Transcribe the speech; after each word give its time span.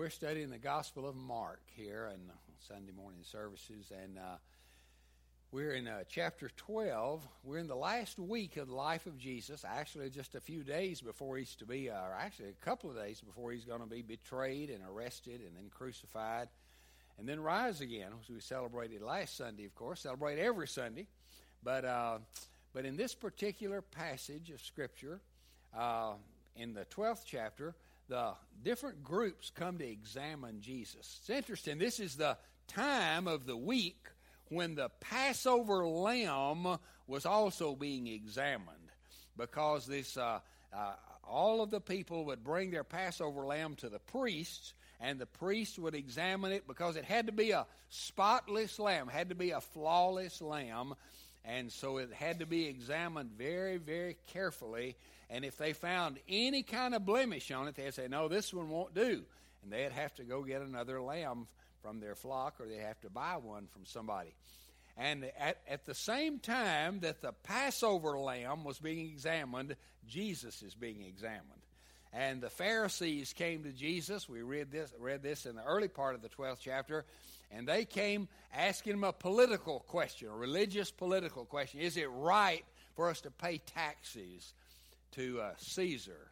we're 0.00 0.08
studying 0.08 0.48
the 0.48 0.56
Gospel 0.56 1.06
of 1.06 1.14
Mark 1.14 1.60
here 1.76 2.10
in 2.10 2.20
Sunday 2.66 2.90
morning 2.90 3.20
services, 3.22 3.92
and 4.02 4.16
uh, 4.16 4.36
we're 5.52 5.72
in 5.72 5.86
uh, 5.86 6.04
chapter 6.08 6.48
12. 6.56 7.22
We're 7.44 7.58
in 7.58 7.66
the 7.66 7.76
last 7.76 8.18
week 8.18 8.56
of 8.56 8.68
the 8.68 8.74
life 8.74 9.04
of 9.04 9.18
Jesus, 9.18 9.62
actually, 9.62 10.08
just 10.08 10.34
a 10.34 10.40
few 10.40 10.64
days 10.64 11.02
before 11.02 11.36
he's 11.36 11.54
to 11.56 11.66
be, 11.66 11.90
uh, 11.90 12.00
or 12.00 12.14
actually 12.18 12.48
a 12.48 12.64
couple 12.64 12.88
of 12.88 12.96
days 12.96 13.20
before 13.20 13.52
he's 13.52 13.66
going 13.66 13.82
to 13.82 13.86
be 13.86 14.00
betrayed 14.00 14.70
and 14.70 14.80
arrested 14.90 15.42
and 15.46 15.54
then 15.54 15.68
crucified 15.68 16.48
and 17.18 17.28
then 17.28 17.38
rise 17.38 17.82
again, 17.82 18.08
which 18.18 18.30
we 18.30 18.40
celebrated 18.40 19.02
last 19.02 19.36
Sunday, 19.36 19.66
of 19.66 19.74
course, 19.74 20.00
celebrate 20.00 20.38
every 20.38 20.66
Sunday. 20.66 21.08
But, 21.62 21.84
uh, 21.84 22.20
but 22.72 22.86
in 22.86 22.96
this 22.96 23.14
particular 23.14 23.82
passage 23.82 24.48
of 24.48 24.62
Scripture, 24.62 25.20
uh, 25.76 26.12
in 26.56 26.72
the 26.72 26.86
12th 26.86 27.24
chapter, 27.26 27.74
the 28.10 28.32
different 28.62 29.02
groups 29.02 29.50
come 29.54 29.78
to 29.78 29.88
examine 29.88 30.60
Jesus. 30.60 31.20
It's 31.20 31.30
interesting. 31.30 31.78
This 31.78 32.00
is 32.00 32.16
the 32.16 32.36
time 32.66 33.26
of 33.26 33.46
the 33.46 33.56
week 33.56 34.08
when 34.48 34.74
the 34.74 34.90
Passover 35.00 35.86
lamb 35.86 36.78
was 37.06 37.24
also 37.24 37.74
being 37.74 38.08
examined 38.08 38.90
because 39.36 39.86
this 39.86 40.16
uh, 40.16 40.40
uh, 40.72 40.92
all 41.26 41.62
of 41.62 41.70
the 41.70 41.80
people 41.80 42.26
would 42.26 42.42
bring 42.42 42.72
their 42.72 42.84
Passover 42.84 43.46
lamb 43.46 43.76
to 43.76 43.88
the 43.88 44.00
priests, 44.00 44.74
and 44.98 45.18
the 45.18 45.26
priest 45.26 45.78
would 45.78 45.94
examine 45.94 46.50
it 46.50 46.66
because 46.66 46.96
it 46.96 47.04
had 47.04 47.26
to 47.26 47.32
be 47.32 47.52
a 47.52 47.66
spotless 47.88 48.80
lamb, 48.80 49.06
had 49.06 49.28
to 49.28 49.36
be 49.36 49.52
a 49.52 49.60
flawless 49.60 50.42
lamb, 50.42 50.94
and 51.44 51.72
so 51.72 51.98
it 51.98 52.12
had 52.12 52.40
to 52.40 52.46
be 52.46 52.66
examined 52.66 53.30
very, 53.36 53.78
very 53.78 54.16
carefully. 54.28 54.96
And 55.30 55.44
if 55.44 55.56
they 55.56 55.72
found 55.72 56.18
any 56.28 56.62
kind 56.62 56.94
of 56.94 57.06
blemish 57.06 57.50
on 57.50 57.68
it, 57.68 57.76
they'd 57.76 57.94
say, 57.94 58.08
no, 58.08 58.28
this 58.28 58.52
one 58.52 58.68
won't 58.68 58.94
do. 58.94 59.22
And 59.62 59.72
they'd 59.72 59.92
have 59.92 60.14
to 60.16 60.24
go 60.24 60.42
get 60.42 60.62
another 60.62 61.00
lamb 61.00 61.46
from 61.82 62.00
their 62.00 62.14
flock 62.14 62.60
or 62.60 62.66
they'd 62.66 62.80
have 62.80 63.00
to 63.00 63.10
buy 63.10 63.36
one 63.36 63.66
from 63.72 63.86
somebody. 63.86 64.34
And 64.96 65.24
at, 65.38 65.58
at 65.68 65.86
the 65.86 65.94
same 65.94 66.40
time 66.40 67.00
that 67.00 67.22
the 67.22 67.32
Passover 67.44 68.18
lamb 68.18 68.64
was 68.64 68.78
being 68.78 69.06
examined, 69.06 69.76
Jesus 70.06 70.62
is 70.62 70.74
being 70.74 71.02
examined. 71.02 71.44
And 72.12 72.42
the 72.42 72.50
Pharisees 72.50 73.32
came 73.32 73.62
to 73.62 73.72
Jesus. 73.72 74.28
We 74.28 74.42
read 74.42 74.70
this, 74.72 74.92
read 74.98 75.22
this 75.22 75.46
in 75.46 75.54
the 75.54 75.64
early 75.64 75.88
part 75.88 76.16
of 76.16 76.22
the 76.22 76.28
12th 76.28 76.58
chapter. 76.60 77.04
And 77.50 77.66
they 77.66 77.84
came 77.84 78.28
asking 78.54 78.94
him 78.94 79.04
a 79.04 79.12
political 79.12 79.80
question, 79.80 80.28
a 80.28 80.36
religious 80.36 80.90
political 80.90 81.44
question. 81.44 81.80
Is 81.80 81.96
it 81.96 82.08
right 82.10 82.64
for 82.94 83.08
us 83.08 83.20
to 83.22 83.30
pay 83.30 83.58
taxes 83.58 84.52
to 85.12 85.40
uh, 85.40 85.50
Caesar. 85.58 86.30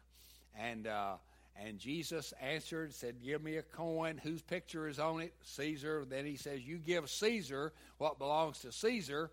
And, 0.57 0.87
uh, 0.87 1.15
and 1.55 1.79
Jesus 1.79 2.33
answered, 2.41 2.93
said, 2.93 3.15
Give 3.23 3.41
me 3.41 3.57
a 3.57 3.61
coin. 3.61 4.19
Whose 4.21 4.41
picture 4.41 4.87
is 4.87 4.99
on 4.99 5.21
it? 5.21 5.33
Caesar. 5.43 6.05
Then 6.07 6.25
he 6.25 6.35
says, 6.35 6.61
You 6.61 6.77
give 6.77 7.09
Caesar 7.09 7.73
what 7.97 8.19
belongs 8.19 8.59
to 8.59 8.71
Caesar. 8.71 9.31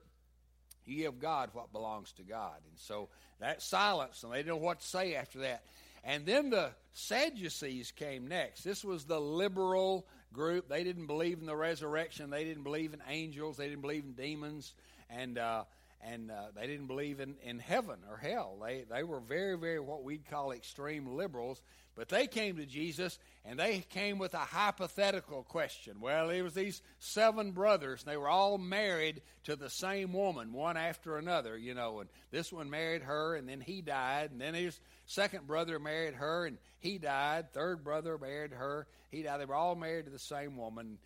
You 0.85 0.97
give 0.97 1.19
God 1.19 1.51
what 1.53 1.73
belongs 1.73 2.13
to 2.13 2.23
God. 2.23 2.57
And 2.71 2.79
so 2.79 3.09
that 3.41 3.61
silence, 3.63 4.23
and 4.23 4.33
they 4.33 4.39
didn't 4.39 4.49
know 4.49 4.57
what 4.57 4.81
to 4.81 4.87
say 4.87 5.15
after 5.15 5.41
that. 5.41 5.65
And 6.05 6.25
then 6.25 6.51
the 6.51 6.71
Sadducees 6.93 7.91
came 7.91 8.29
next. 8.29 8.63
This 8.63 8.85
was 8.85 9.05
the 9.05 9.21
liberal 9.21 10.07
group. 10.37 10.69
They 10.69 10.85
didn't 10.85 11.07
believe 11.07 11.41
in 11.41 11.47
the 11.47 11.57
resurrection. 11.57 12.31
They 12.31 12.45
didn't 12.45 12.63
believe 12.63 12.93
in 12.95 13.01
angels. 13.09 13.57
They 13.57 13.69
didn't 13.69 13.81
believe 13.81 14.05
in 14.05 14.13
demons. 14.13 14.75
And 15.11 15.39
uh, 15.39 15.65
and 16.07 16.31
uh, 16.31 16.47
they 16.55 16.67
didn't 16.67 16.87
believe 16.87 17.21
in, 17.21 17.35
in 17.43 17.59
heaven 17.59 17.97
or 18.09 18.17
hell. 18.17 18.59
They, 18.65 18.85
they 18.91 19.03
were 19.03 19.21
very, 19.21 19.59
very 19.59 19.81
what 19.81 20.05
we'd 20.05 20.29
call 20.31 20.53
extreme 20.53 21.17
liberals. 21.17 21.61
But 21.97 22.11
they 22.11 22.27
came 22.27 22.57
to 22.57 22.67
Jesus 22.67 23.19
and 23.45 23.59
they 23.59 23.81
came 23.89 24.19
with 24.19 24.35
a 24.35 24.39
hypothetical 24.39 25.43
question. 25.45 26.01
Well, 26.01 26.31
it 26.31 26.43
was 26.43 26.53
these 26.53 26.83
seven 26.99 27.53
brothers, 27.53 28.03
and 28.03 28.13
they 28.13 28.19
were 28.19 28.29
all 28.29 28.59
married 28.59 29.23
to 29.45 29.57
the 29.57 29.71
same 29.71 30.13
woman, 30.13 30.53
one 30.53 30.77
after 30.77 31.17
another, 31.17 31.57
you 31.57 31.75
know. 31.75 32.01
And 32.01 32.11
this 32.31 32.53
one 32.53 32.69
married 32.69 33.03
her, 33.03 33.35
and 33.35 33.49
then 33.49 33.61
he 33.61 33.81
died. 33.81 34.31
And 34.31 34.41
then 34.41 34.55
his 34.55 34.79
second 35.07 35.47
brother 35.47 35.79
married 35.79 36.15
her, 36.15 36.45
and 36.45 36.59
he 36.81 36.99
died. 36.99 37.53
Third 37.53 37.83
brother 37.83 38.19
married 38.19 38.53
her, 38.53 38.87
he 39.11 39.23
died. 39.23 39.41
They 39.41 39.47
were 39.47 39.55
all 39.55 39.75
married 39.75 40.05
to 40.05 40.11
the 40.11 40.19
same 40.19 40.57
woman. 40.57 40.99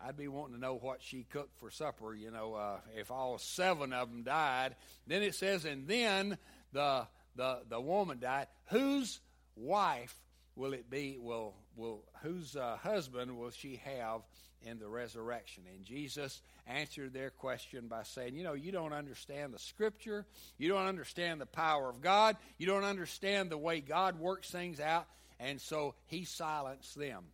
I'd 0.00 0.16
be 0.16 0.28
wanting 0.28 0.54
to 0.54 0.60
know 0.60 0.76
what 0.76 1.02
she 1.02 1.24
cooked 1.24 1.58
for 1.58 1.70
supper, 1.70 2.14
you 2.14 2.30
know, 2.30 2.54
uh, 2.54 2.78
if 2.96 3.10
all 3.10 3.38
seven 3.38 3.92
of 3.92 4.10
them 4.10 4.22
died. 4.22 4.76
Then 5.06 5.22
it 5.22 5.34
says, 5.34 5.64
and 5.64 5.88
then 5.88 6.36
the, 6.72 7.06
the, 7.34 7.60
the 7.68 7.80
woman 7.80 8.18
died. 8.18 8.48
Whose 8.66 9.20
wife 9.56 10.14
will 10.54 10.74
it 10.74 10.90
be? 10.90 11.16
Will, 11.18 11.54
will, 11.76 12.02
whose 12.22 12.56
uh, 12.56 12.76
husband 12.82 13.38
will 13.38 13.50
she 13.50 13.80
have 13.84 14.20
in 14.62 14.78
the 14.78 14.88
resurrection? 14.88 15.64
And 15.74 15.84
Jesus 15.84 16.42
answered 16.66 17.14
their 17.14 17.30
question 17.30 17.88
by 17.88 18.02
saying, 18.02 18.34
You 18.34 18.44
know, 18.44 18.54
you 18.54 18.72
don't 18.72 18.92
understand 18.92 19.54
the 19.54 19.58
scripture. 19.58 20.26
You 20.58 20.68
don't 20.68 20.86
understand 20.86 21.40
the 21.40 21.46
power 21.46 21.88
of 21.88 22.02
God. 22.02 22.36
You 22.58 22.66
don't 22.66 22.84
understand 22.84 23.50
the 23.50 23.58
way 23.58 23.80
God 23.80 24.18
works 24.18 24.50
things 24.50 24.78
out. 24.78 25.06
And 25.40 25.60
so 25.60 25.94
he 26.06 26.24
silenced 26.24 26.98
them. 26.98 27.24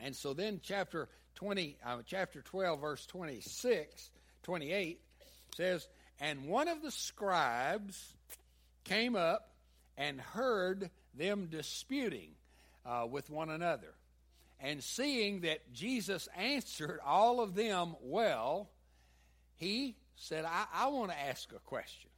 And 0.00 0.14
so 0.14 0.32
then, 0.32 0.60
chapter 0.62 1.08
20, 1.38 1.76
uh, 1.86 1.98
chapter 2.04 2.42
12, 2.42 2.80
verse 2.80 3.06
26, 3.06 4.10
28 4.42 5.00
says, 5.54 5.86
And 6.18 6.48
one 6.48 6.66
of 6.66 6.82
the 6.82 6.90
scribes 6.90 8.12
came 8.82 9.14
up 9.14 9.52
and 9.96 10.20
heard 10.20 10.90
them 11.14 11.46
disputing 11.48 12.30
uh, 12.84 13.06
with 13.08 13.30
one 13.30 13.50
another. 13.50 13.94
And 14.58 14.82
seeing 14.82 15.42
that 15.42 15.72
Jesus 15.72 16.28
answered 16.36 16.98
all 17.06 17.40
of 17.40 17.54
them 17.54 17.94
well, 18.02 18.68
he 19.54 19.94
said, 20.16 20.44
I, 20.44 20.64
I 20.74 20.88
want 20.88 21.12
to 21.12 21.20
ask 21.20 21.52
a 21.52 21.60
question. 21.60 22.10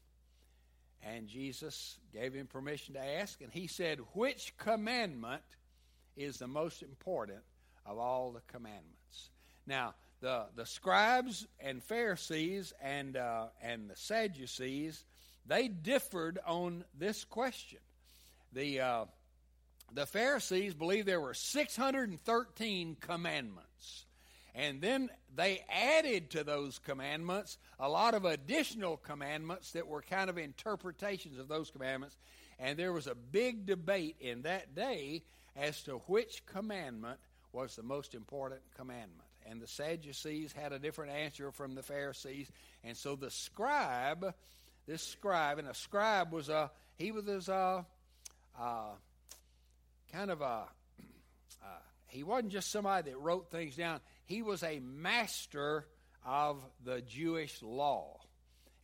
And 1.03 1.29
Jesus 1.29 1.99
gave 2.15 2.33
him 2.33 2.47
permission 2.47 2.95
to 2.95 3.05
ask, 3.05 3.43
and 3.43 3.53
he 3.53 3.67
said, 3.67 3.99
Which 4.15 4.55
commandment 4.57 5.43
is 6.17 6.39
the 6.39 6.49
most 6.49 6.83
important 6.83 7.41
of 7.85 7.99
all 7.99 8.33
the 8.33 8.41
commandments? 8.51 9.00
Now, 9.71 9.95
the, 10.21 10.47
the 10.57 10.67
scribes 10.67 11.47
and 11.61 11.81
Pharisees 11.81 12.73
and, 12.83 13.17
uh, 13.17 13.47
and 13.63 13.89
the 13.89 13.95
Sadducees, 13.95 15.05
they 15.47 15.69
differed 15.69 16.41
on 16.45 16.85
this 16.99 17.25
question. 17.25 17.79
The, 18.53 18.81
uh, 18.81 19.05
the 19.95 20.07
Pharisees 20.07 20.75
believed 20.75 21.07
there 21.07 21.21
were 21.21 21.35
613 21.35 22.97
commandments. 23.01 24.07
And 24.57 24.81
then 24.81 25.09
they 25.37 25.63
added 25.71 26.31
to 26.31 26.43
those 26.43 26.81
commandments 26.81 27.57
a 27.79 27.89
lot 27.89 28.15
of 28.15 28.25
additional 28.25 28.97
commandments 28.97 29.71
that 29.71 29.87
were 29.87 30.03
kind 30.03 30.29
of 30.29 30.37
interpretations 30.37 31.39
of 31.39 31.47
those 31.47 31.71
commandments. 31.71 32.17
And 32.59 32.77
there 32.77 32.93
was 32.93 33.07
a 33.07 33.15
big 33.15 33.67
debate 33.67 34.17
in 34.19 34.43
that 34.43 34.75
day 34.75 35.23
as 35.55 35.81
to 35.85 35.99
which 36.09 36.45
commandment 36.45 37.21
was 37.53 37.77
the 37.77 37.85
most 37.85 38.17
important 38.17 38.63
commandment 38.77 39.30
and 39.51 39.61
the 39.61 39.67
Sadducees 39.67 40.53
had 40.53 40.73
a 40.73 40.79
different 40.79 41.13
answer 41.13 41.51
from 41.51 41.75
the 41.75 41.83
Pharisees. 41.83 42.49
And 42.85 42.97
so 42.97 43.17
the 43.17 43.31
scribe, 43.31 44.33
this 44.87 45.03
scribe, 45.03 45.59
and 45.59 45.67
a 45.67 45.75
scribe 45.75 46.33
was 46.33 46.49
a, 46.49 46.71
he 46.97 47.11
was 47.11 47.49
a, 47.49 47.85
a 48.59 48.83
kind 50.13 50.31
of 50.31 50.41
a, 50.41 50.69
uh, 51.63 51.79
he 52.07 52.23
wasn't 52.23 52.53
just 52.53 52.71
somebody 52.71 53.11
that 53.11 53.19
wrote 53.19 53.51
things 53.51 53.75
down, 53.75 54.01
he 54.25 54.43
was 54.43 54.63
a 54.63 54.79
master 54.79 55.87
of 56.25 56.63
the 56.85 57.01
Jewish 57.01 57.61
law. 57.61 58.21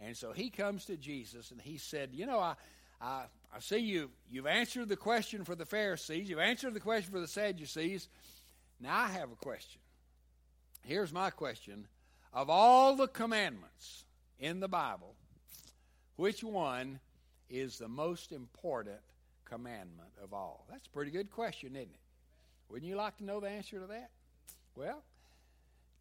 And 0.01 0.17
so 0.17 0.33
he 0.33 0.51
comes 0.51 0.87
to 0.87 0.97
Jesus 0.97 1.53
and 1.53 1.61
he 1.61 1.79
said, 1.79 2.11
You 2.13 2.27
know, 2.27 2.41
I, 2.41 2.55
I, 3.01 3.25
I 3.55 3.61
see 3.61 3.79
you, 3.79 4.11
you've 4.29 4.47
answered 4.47 4.89
the 4.89 4.97
question 4.97 5.45
for 5.45 5.55
the 5.55 5.65
Pharisees, 5.65 6.29
you've 6.29 6.41
answered 6.41 6.75
the 6.75 6.81
question 6.81 7.13
for 7.13 7.21
the 7.21 7.29
Sadducees. 7.29 8.09
Now 8.81 8.97
I 8.97 9.09
have 9.09 9.31
a 9.31 9.37
question. 9.37 9.81
Here's 10.87 11.13
my 11.13 11.31
question 11.31 11.89
Of 12.33 12.49
all 12.49 12.95
the 12.95 13.09
commandments 13.09 14.05
in 14.39 14.61
the 14.61 14.69
Bible, 14.69 15.15
which 16.15 16.45
one 16.45 17.01
is 17.51 17.77
the 17.77 17.89
most 17.89 18.31
important 18.31 19.01
commandment 19.45 20.13
of 20.23 20.33
all? 20.33 20.65
That's 20.71 20.87
a 20.87 20.91
pretty 20.91 21.11
good 21.11 21.31
question, 21.31 21.75
isn't 21.75 21.91
it? 21.91 22.01
Wouldn't 22.69 22.89
you 22.89 22.95
like 22.95 23.17
to 23.19 23.25
know 23.25 23.41
the 23.41 23.49
answer 23.49 23.81
to 23.81 23.87
that? 23.89 24.11
Well, 24.77 25.03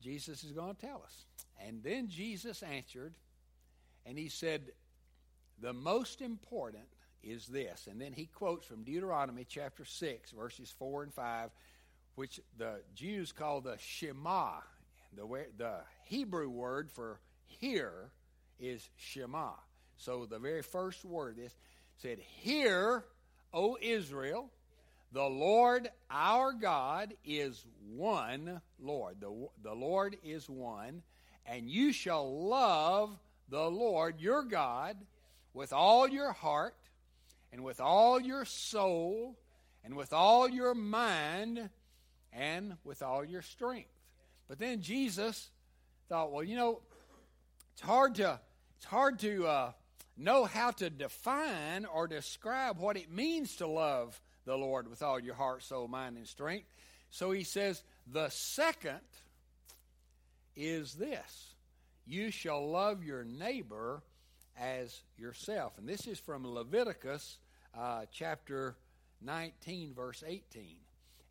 Jesus 0.01 0.43
is 0.43 0.51
going 0.51 0.75
to 0.75 0.79
tell 0.81 1.01
us. 1.03 1.25
And 1.65 1.81
then 1.83 2.07
Jesus 2.07 2.61
answered, 2.61 3.13
and 4.05 4.19
he 4.19 4.29
said, 4.29 4.71
The 5.59 5.73
most 5.73 6.21
important 6.21 6.85
is 7.23 7.47
this. 7.47 7.87
And 7.89 7.99
then 7.99 8.13
he 8.13 8.27
quotes 8.27 8.67
from 8.67 8.83
Deuteronomy 8.83 9.47
chapter 9.49 9.83
6, 9.83 10.31
verses 10.31 10.71
4 10.77 11.03
and 11.03 11.13
5, 11.13 11.49
which 12.13 12.39
the 12.57 12.81
Jews 12.93 13.31
call 13.31 13.61
the 13.61 13.77
Shema 13.79 14.59
the, 15.15 15.45
the 15.57 15.77
Hebrew 16.03 16.49
word 16.49 16.91
for 16.91 17.19
hear 17.45 18.11
is 18.59 18.87
Shema. 18.97 19.51
So 19.97 20.25
the 20.25 20.39
very 20.39 20.61
first 20.61 21.05
word 21.05 21.37
is 21.39 21.55
said, 21.97 22.19
Hear, 22.19 23.05
O 23.53 23.77
Israel, 23.81 24.49
the 25.11 25.23
Lord 25.23 25.89
our 26.11 26.51
God 26.51 27.13
is 27.23 27.65
one 27.95 28.61
Lord. 28.79 29.21
The, 29.21 29.47
the 29.63 29.73
Lord 29.73 30.17
is 30.23 30.49
one. 30.49 31.03
And 31.45 31.69
you 31.69 31.93
shall 31.93 32.47
love 32.47 33.17
the 33.49 33.69
Lord 33.69 34.19
your 34.19 34.43
God 34.43 34.97
with 35.53 35.71
all 35.71 36.07
your 36.07 36.31
heart 36.33 36.75
and 37.53 37.63
with 37.63 37.79
all 37.79 38.19
your 38.19 38.43
soul 38.43 39.37
and 39.83 39.95
with 39.95 40.11
all 40.11 40.49
your 40.49 40.73
mind 40.73 41.69
and 42.33 42.75
with 42.83 43.01
all 43.01 43.23
your 43.23 43.41
strength. 43.41 43.94
But 44.47 44.59
then 44.59 44.81
Jesus 44.81 45.49
thought, 46.07 46.31
well, 46.31 46.43
you 46.43 46.55
know, 46.55 46.81
it's 47.73 47.81
hard 47.81 48.15
to 48.15 48.39
it's 48.77 48.85
hard 48.85 49.19
to 49.19 49.47
uh, 49.47 49.71
know 50.17 50.45
how 50.45 50.71
to 50.71 50.89
define 50.89 51.85
or 51.85 52.07
describe 52.07 52.77
what 52.77 52.97
it 52.97 53.11
means 53.11 53.55
to 53.57 53.67
love 53.67 54.19
the 54.45 54.55
Lord 54.55 54.87
with 54.87 55.01
all 55.01 55.19
your 55.19 55.35
heart, 55.35 55.63
soul, 55.63 55.87
mind, 55.87 56.17
and 56.17 56.27
strength. 56.27 56.67
So 57.09 57.31
he 57.31 57.43
says, 57.43 57.83
the 58.11 58.29
second 58.29 58.99
is 60.55 60.93
this 60.93 61.53
you 62.05 62.29
shall 62.29 62.69
love 62.69 63.03
your 63.03 63.23
neighbor 63.23 64.03
as 64.57 65.01
yourself. 65.17 65.73
And 65.77 65.87
this 65.87 66.07
is 66.07 66.19
from 66.19 66.45
Leviticus 66.45 67.39
uh, 67.77 68.05
chapter 68.11 68.75
19, 69.21 69.93
verse 69.93 70.23
18. 70.25 70.77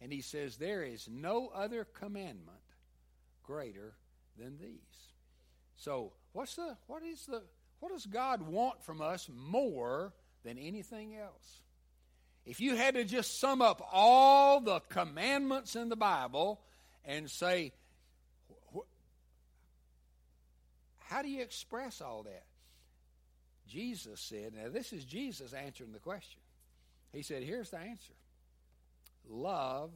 And 0.00 0.12
he 0.12 0.20
says, 0.20 0.56
There 0.56 0.82
is 0.82 1.08
no 1.10 1.50
other 1.54 1.84
commandment 1.84 2.58
greater 3.44 3.94
than 4.38 4.58
these. 4.58 4.78
So, 5.76 6.12
what's 6.32 6.56
the, 6.56 6.76
what, 6.86 7.02
is 7.02 7.26
the, 7.26 7.42
what 7.80 7.92
does 7.92 8.06
God 8.06 8.42
want 8.42 8.82
from 8.82 9.00
us 9.00 9.28
more 9.34 10.12
than 10.44 10.58
anything 10.58 11.16
else? 11.16 11.60
If 12.46 12.60
you 12.60 12.76
had 12.76 12.94
to 12.94 13.04
just 13.04 13.40
sum 13.40 13.62
up 13.62 13.86
all 13.92 14.60
the 14.60 14.80
commandments 14.88 15.76
in 15.76 15.88
the 15.88 15.96
Bible 15.96 16.60
and 17.04 17.30
say, 17.30 17.72
how 21.06 21.22
do 21.22 21.28
you 21.28 21.42
express 21.42 22.00
all 22.00 22.24
that? 22.24 22.44
Jesus 23.66 24.20
said, 24.20 24.52
now 24.54 24.70
this 24.70 24.92
is 24.92 25.04
Jesus 25.04 25.52
answering 25.52 25.92
the 25.92 25.98
question. 25.98 26.40
He 27.12 27.22
said, 27.22 27.42
here's 27.42 27.70
the 27.70 27.78
answer 27.78 28.14
love 29.28 29.90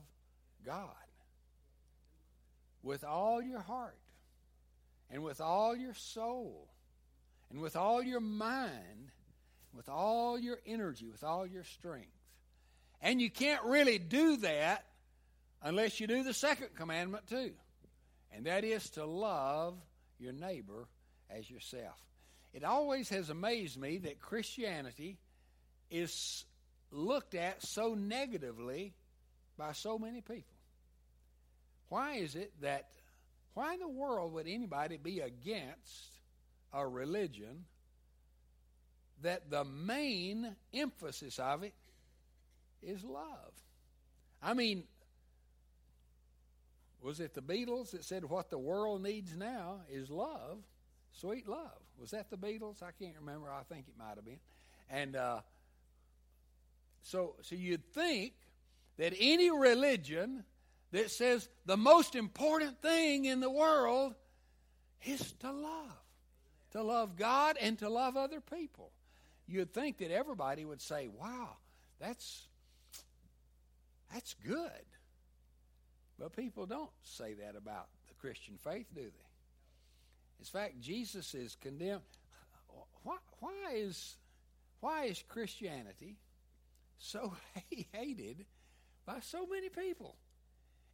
God 0.65 0.89
with 2.83 3.05
all 3.05 3.43
your 3.43 3.61
heart 3.61 3.99
and 5.11 5.23
with 5.23 5.41
all 5.41 5.77
your 5.77 5.95
soul 5.95 6.69
and 7.51 7.61
with 7.61 7.77
all 7.77 8.03
your 8.03 8.21
mind, 8.21 9.11
with 9.75 9.89
all 9.89 10.39
your 10.39 10.59
energy, 10.67 11.09
with 11.09 11.25
all 11.25 11.47
your 11.47 11.65
strength. 11.65 12.09
And 13.01 13.21
you 13.21 13.31
can't 13.31 13.65
really 13.65 13.99
do 13.99 14.39
that 14.39 14.85
unless 15.63 16.01
you 16.01 16.07
do 16.07 16.23
the 16.23 16.35
second 16.35 16.69
commandment 16.75 17.27
too. 17.29 17.53
And 18.33 18.47
that 18.47 18.65
is 18.65 18.91
to 18.91 19.05
love 19.05 19.75
your 20.19 20.33
neighbor 20.33 20.89
as 21.31 21.49
yourself. 21.51 21.99
It 22.53 22.65
always 22.65 23.09
has 23.11 23.31
amazed 23.31 23.79
me 23.79 23.99
that 23.99 24.21
Christianity 24.21 25.19
is 25.91 26.45
looked 26.91 27.35
at 27.35 27.63
so 27.63 27.95
negatively 27.95 28.95
by 29.57 29.73
so 29.73 29.99
many 29.99 30.21
people. 30.21 30.58
Why 31.89 32.15
is 32.17 32.35
it 32.35 32.53
that, 32.61 32.89
why 33.55 33.75
in 33.75 33.81
the 33.81 33.89
world 33.89 34.33
would 34.35 34.47
anybody 34.47 34.97
be 34.97 35.21
against 35.21 36.19
a 36.73 36.87
religion 36.87 37.65
that 39.23 39.51
the 39.51 39.65
main 39.65 40.55
emphasis 40.73 41.39
of 41.39 41.63
it 41.63 41.75
is 42.83 43.03
love. 43.03 43.53
I 44.43 44.55
mean, 44.55 44.85
was 47.03 47.21
it 47.21 47.35
the 47.35 47.43
Beatles 47.43 47.91
that 47.93 48.05
said 48.05 48.25
what 48.25 48.51
the 48.51 48.59
world 48.59 49.03
needs 49.03 49.37
now 49.37 49.81
is 49.91 50.11
love, 50.11 50.59
sweet 51.13 51.49
love? 51.49 51.79
Was 52.01 52.13
that 52.13 52.31
the 52.31 52.37
Beatles? 52.37 52.83
I 52.83 52.91
can't 52.93 53.17
remember. 53.19 53.51
I 53.51 53.63
think 53.63 53.87
it 53.89 53.95
might 53.99 54.15
have 54.15 54.25
been. 54.25 54.39
And 54.89 55.17
uh, 55.17 55.41
so, 57.03 57.35
so 57.43 57.57
you'd 57.57 57.85
think 57.93 58.35
that 58.99 59.13
any 59.19 59.51
religion 59.51 60.45
that 60.93 61.11
says 61.11 61.49
the 61.67 61.77
most 61.77 62.15
important 62.15 62.81
thing 62.81 63.25
in 63.25 63.41
the 63.41 63.51
world 63.51 64.15
is 65.05 65.33
to 65.41 65.53
love, 65.53 66.03
to 66.73 66.83
love 66.83 67.17
God 67.17 67.57
and 67.61 67.79
to 67.79 67.89
love 67.89 68.17
other 68.17 68.41
people. 68.41 68.93
You'd 69.47 69.73
think 69.73 69.99
that 69.99 70.11
everybody 70.11 70.65
would 70.65 70.83
say, 70.83 71.09
"Wow, 71.09 71.57
that's 71.99 72.49
that's 74.13 74.35
good. 74.35 74.71
But 76.19 76.35
people 76.35 76.67
don't 76.67 76.91
say 77.03 77.35
that 77.35 77.57
about 77.57 77.89
the 78.09 78.15
Christian 78.15 78.57
faith, 78.57 78.87
do 78.95 79.03
they? 79.03 79.29
In 80.41 80.45
fact, 80.45 80.81
Jesus 80.81 81.35
is 81.35 81.57
condemned. 81.61 82.03
Why, 83.03 83.17
why 83.41 83.73
is 83.75 84.17
why 84.81 85.05
is 85.05 85.23
Christianity 85.29 86.17
so 86.99 87.35
hated 87.93 88.47
by 89.05 89.21
so 89.21 89.47
many 89.47 89.69
people? 89.69 90.17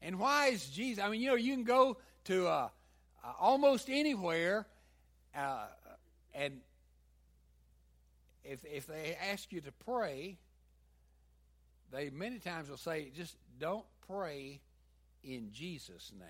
And 0.05 0.19
why 0.19 0.49
is 0.49 0.67
Jesus? 0.67 1.03
I 1.03 1.09
mean, 1.09 1.23
you 1.23 1.31
know, 1.31 1.35
you 1.35 1.55
can 1.55 1.65
go 1.65 1.97
to 2.25 2.47
uh, 2.47 2.69
uh, 3.25 3.33
almost 3.41 3.89
anywhere, 3.89 4.67
uh, 5.35 5.65
and 6.35 6.61
if 8.45 8.63
if 8.65 8.87
they 8.87 9.17
ask 9.33 9.51
you 9.51 9.63
to 9.63 9.73
pray, 9.73 10.37
they 11.91 12.11
many 12.11 12.39
times 12.39 12.69
will 12.69 12.77
say, 12.77 13.11
just 13.17 13.35
don't 13.59 13.87
pray 14.07 14.61
in 15.23 15.51
Jesus' 15.53 16.13
name. 16.19 16.29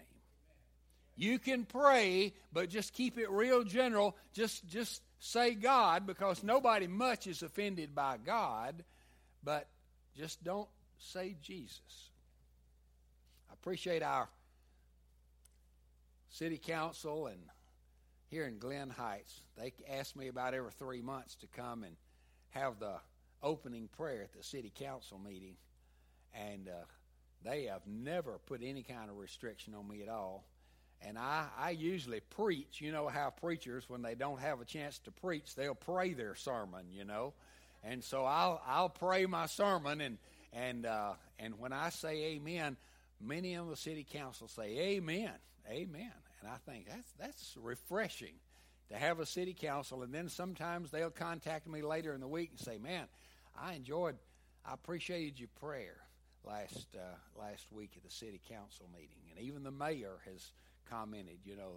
You 1.16 1.40
can 1.40 1.64
pray, 1.64 2.32
but 2.52 2.70
just 2.70 2.92
keep 2.92 3.18
it 3.18 3.28
real 3.28 3.64
general. 3.64 4.16
Just 4.34 4.68
just 4.68 5.02
say 5.18 5.54
God 5.54 6.06
because 6.06 6.44
nobody 6.44 6.86
much 6.86 7.26
is 7.26 7.42
offended 7.42 7.92
by 7.92 8.18
God, 8.24 8.84
but 9.42 9.66
just 10.16 10.44
don't 10.44 10.68
say 10.98 11.34
Jesus. 11.42 12.10
Appreciate 13.64 14.02
our 14.02 14.28
city 16.28 16.58
council 16.58 17.28
and 17.28 17.38
here 18.28 18.44
in 18.44 18.58
Glen 18.58 18.90
Heights. 18.90 19.40
They 19.56 19.72
ask 19.90 20.14
me 20.14 20.28
about 20.28 20.52
every 20.52 20.70
three 20.72 21.00
months 21.00 21.34
to 21.36 21.46
come 21.46 21.82
and 21.82 21.96
have 22.50 22.78
the 22.78 22.96
opening 23.42 23.88
prayer 23.96 24.20
at 24.20 24.34
the 24.34 24.42
city 24.42 24.70
council 24.78 25.18
meeting, 25.18 25.56
and 26.34 26.68
uh, 26.68 26.84
they 27.42 27.62
have 27.62 27.80
never 27.86 28.38
put 28.44 28.60
any 28.62 28.82
kind 28.82 29.08
of 29.08 29.16
restriction 29.16 29.74
on 29.74 29.88
me 29.88 30.02
at 30.02 30.10
all. 30.10 30.44
And 31.00 31.16
I, 31.16 31.46
I 31.58 31.70
usually 31.70 32.20
preach. 32.20 32.82
You 32.82 32.92
know 32.92 33.08
how 33.08 33.30
preachers, 33.30 33.88
when 33.88 34.02
they 34.02 34.14
don't 34.14 34.40
have 34.40 34.60
a 34.60 34.66
chance 34.66 34.98
to 35.04 35.10
preach, 35.10 35.54
they'll 35.54 35.74
pray 35.74 36.12
their 36.12 36.34
sermon. 36.34 36.84
You 36.92 37.06
know, 37.06 37.32
and 37.82 38.04
so 38.04 38.26
I'll 38.26 38.60
I'll 38.66 38.90
pray 38.90 39.24
my 39.24 39.46
sermon, 39.46 40.02
and 40.02 40.18
and 40.52 40.84
uh, 40.84 41.14
and 41.38 41.58
when 41.58 41.72
I 41.72 41.88
say 41.88 42.34
Amen, 42.34 42.76
many 43.20 43.56
on 43.56 43.68
the 43.68 43.76
city 43.76 44.06
council 44.08 44.48
say 44.48 44.78
Amen, 44.78 45.32
Amen, 45.68 46.12
and 46.40 46.50
I 46.50 46.56
think 46.70 46.86
that's 46.88 47.12
that's 47.18 47.56
refreshing 47.60 48.34
to 48.90 48.96
have 48.96 49.18
a 49.18 49.26
city 49.26 49.54
council, 49.54 50.02
and 50.02 50.12
then 50.12 50.28
sometimes 50.28 50.90
they'll 50.90 51.10
contact 51.10 51.66
me 51.66 51.82
later 51.82 52.12
in 52.12 52.20
the 52.20 52.28
week 52.28 52.50
and 52.50 52.60
say, 52.60 52.78
"Man, 52.78 53.06
I 53.58 53.74
enjoyed, 53.74 54.16
I 54.64 54.74
appreciated 54.74 55.38
your 55.38 55.48
prayer 55.60 55.96
last 56.44 56.86
uh, 56.94 57.40
last 57.40 57.72
week 57.72 57.92
at 57.96 58.04
the 58.04 58.10
city 58.10 58.40
council 58.48 58.86
meeting, 58.92 59.22
and 59.30 59.44
even 59.44 59.62
the 59.62 59.70
mayor 59.70 60.18
has 60.26 60.52
commented. 60.88 61.38
You 61.44 61.56
know, 61.56 61.72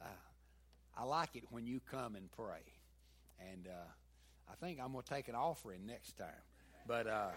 I, 0.00 0.04
I, 0.04 1.02
I 1.02 1.04
like 1.04 1.36
it 1.36 1.44
when 1.50 1.66
you 1.66 1.80
come 1.90 2.14
and 2.16 2.30
pray, 2.30 2.62
and 3.40 3.66
uh, 3.66 4.50
I 4.50 4.54
think 4.56 4.80
I'm 4.80 4.92
going 4.92 5.04
to 5.04 5.10
take 5.10 5.28
an 5.28 5.34
offering 5.34 5.86
next 5.86 6.18
time. 6.18 6.28
But 6.86 7.06
uh, 7.06 7.30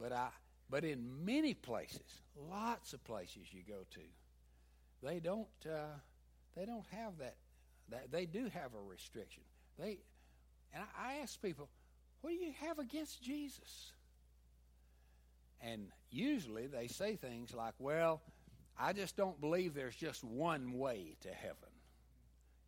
but 0.00 0.12
I 0.12 0.28
but 0.70 0.84
in 0.84 1.24
many 1.24 1.54
places, 1.54 2.22
lots 2.50 2.92
of 2.92 3.04
places 3.04 3.52
you 3.52 3.62
go 3.68 3.84
to, 3.92 4.00
they 5.02 5.20
don't 5.20 5.46
uh, 5.66 5.98
they 6.56 6.66
don't 6.66 6.86
have 6.90 7.18
that. 7.18 7.36
That 7.90 8.10
they 8.10 8.24
do 8.26 8.48
have 8.48 8.74
a 8.74 8.88
restriction. 8.88 9.42
They 9.78 9.98
and 10.72 10.82
I, 10.98 11.10
I 11.10 11.14
ask 11.22 11.40
people, 11.40 11.68
what 12.20 12.30
do 12.30 12.36
you 12.36 12.52
have 12.60 12.78
against 12.78 13.22
Jesus? 13.22 13.92
And 15.60 15.88
usually 16.10 16.66
they 16.66 16.88
say 16.88 17.16
things 17.16 17.54
like, 17.54 17.74
well, 17.78 18.20
I 18.78 18.92
just 18.92 19.16
don't 19.16 19.40
believe 19.40 19.74
there's 19.74 19.96
just 19.96 20.24
one 20.24 20.72
way 20.78 21.16
to 21.20 21.28
heaven. 21.28 21.56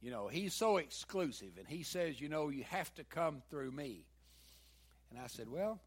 You 0.01 0.11
know, 0.11 0.29
he's 0.29 0.55
so 0.55 0.77
exclusive, 0.77 1.53
and 1.59 1.67
he 1.67 1.83
says, 1.83 2.21
you 2.21 2.29
know, 2.29 2.49
you 2.49 2.65
have 2.65 2.95
to 2.95 3.05
come 3.05 3.43
through 3.51 3.73
me. 3.73 4.05
And 5.11 5.19
I 5.19 5.27
said, 5.27 5.49
well, 5.51 5.81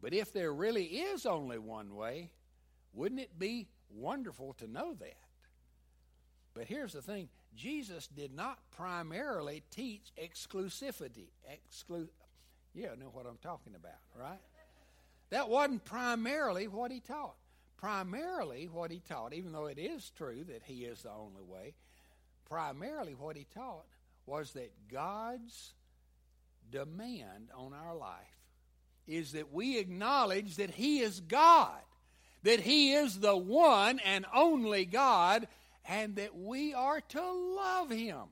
but 0.00 0.12
if 0.12 0.32
there 0.32 0.52
really 0.52 0.84
is 0.84 1.26
only 1.26 1.58
one 1.58 1.94
way, 1.94 2.30
wouldn't 2.92 3.20
it 3.20 3.38
be 3.38 3.68
wonderful 3.90 4.52
to 4.54 4.66
know 4.66 4.94
that? 4.94 5.16
But 6.54 6.66
here's 6.66 6.92
the 6.92 7.02
thing 7.02 7.28
Jesus 7.54 8.06
did 8.06 8.34
not 8.34 8.58
primarily 8.76 9.62
teach 9.70 10.12
exclusivity. 10.22 11.28
Exclu- 11.50 12.08
You 12.74 12.90
know 12.98 13.10
what 13.12 13.26
I'm 13.26 13.38
talking 13.42 13.74
about, 13.74 14.00
right? 14.18 14.40
That 15.30 15.48
wasn't 15.48 15.84
primarily 15.84 16.68
what 16.68 16.90
he 16.90 17.00
taught. 17.00 17.36
Primarily, 17.76 18.68
what 18.72 18.90
he 18.90 19.00
taught, 19.00 19.34
even 19.34 19.52
though 19.52 19.66
it 19.66 19.78
is 19.78 20.10
true 20.16 20.44
that 20.44 20.62
he 20.64 20.84
is 20.84 21.02
the 21.02 21.10
only 21.10 21.42
way, 21.42 21.74
primarily 22.48 23.14
what 23.14 23.36
he 23.36 23.46
taught 23.54 23.84
was 24.24 24.52
that 24.52 24.72
God's 24.90 25.74
demand 26.70 27.50
on 27.54 27.72
our 27.74 27.94
life 27.94 28.35
is 29.06 29.32
that 29.32 29.52
we 29.52 29.78
acknowledge 29.78 30.56
that 30.56 30.70
he 30.70 31.00
is 31.00 31.20
God, 31.20 31.80
that 32.42 32.60
he 32.60 32.92
is 32.92 33.20
the 33.20 33.36
one 33.36 33.98
and 34.00 34.26
only 34.34 34.84
God, 34.84 35.46
and 35.88 36.16
that 36.16 36.36
we 36.36 36.74
are 36.74 37.00
to 37.00 37.32
love 37.32 37.90
him. 37.90 38.22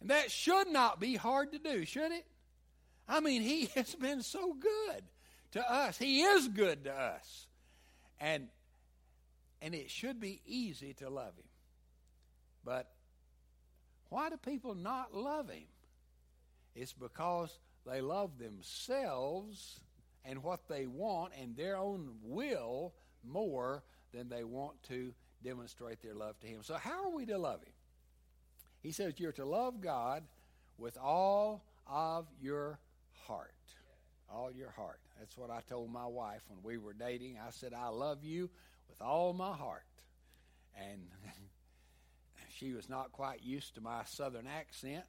And 0.00 0.10
that 0.10 0.30
should 0.30 0.68
not 0.68 1.00
be 1.00 1.16
hard 1.16 1.52
to 1.52 1.58
do, 1.58 1.84
should 1.84 2.12
it? 2.12 2.26
I 3.08 3.20
mean, 3.20 3.42
he 3.42 3.66
has 3.74 3.94
been 3.94 4.22
so 4.22 4.54
good 4.54 5.02
to 5.52 5.72
us. 5.72 5.98
He 5.98 6.22
is 6.22 6.48
good 6.48 6.84
to 6.84 6.92
us. 6.92 7.46
And 8.20 8.48
and 9.62 9.74
it 9.74 9.90
should 9.90 10.20
be 10.20 10.42
easy 10.46 10.92
to 10.94 11.08
love 11.08 11.32
him. 11.38 11.48
But 12.66 12.90
why 14.10 14.28
do 14.28 14.36
people 14.36 14.74
not 14.74 15.14
love 15.14 15.48
him? 15.48 15.64
It's 16.74 16.92
because 16.92 17.56
they 17.86 18.00
love 18.00 18.38
themselves 18.38 19.80
and 20.24 20.42
what 20.42 20.68
they 20.68 20.86
want 20.86 21.32
and 21.40 21.56
their 21.56 21.76
own 21.76 22.10
will 22.22 22.94
more 23.22 23.82
than 24.12 24.28
they 24.28 24.44
want 24.44 24.82
to 24.84 25.12
demonstrate 25.42 26.02
their 26.02 26.14
love 26.14 26.38
to 26.40 26.46
him. 26.46 26.62
So 26.62 26.74
how 26.74 27.04
are 27.04 27.10
we 27.10 27.26
to 27.26 27.38
love 27.38 27.62
him? 27.62 27.72
He 28.82 28.92
says 28.92 29.14
you're 29.18 29.32
to 29.32 29.44
love 29.44 29.80
God 29.80 30.24
with 30.78 30.96
all 30.98 31.64
of 31.86 32.26
your 32.40 32.78
heart. 33.26 33.52
All 34.30 34.50
your 34.50 34.70
heart. 34.70 35.00
That's 35.18 35.36
what 35.36 35.50
I 35.50 35.60
told 35.68 35.92
my 35.92 36.06
wife 36.06 36.42
when 36.48 36.58
we 36.62 36.78
were 36.78 36.94
dating. 36.94 37.36
I 37.38 37.50
said, 37.50 37.72
I 37.74 37.88
love 37.88 38.24
you 38.24 38.50
with 38.88 39.00
all 39.00 39.32
my 39.32 39.52
heart. 39.52 39.84
And 40.76 41.02
she 42.58 42.72
was 42.72 42.88
not 42.88 43.12
quite 43.12 43.42
used 43.42 43.74
to 43.76 43.80
my 43.80 44.04
southern 44.06 44.46
accent, 44.46 45.04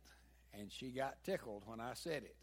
and 0.53 0.72
she 0.72 0.89
got 0.89 1.24
tickled 1.24 1.63
when 1.65 1.79
I 1.79 1.94
said 1.94 2.24
it. 2.24 2.36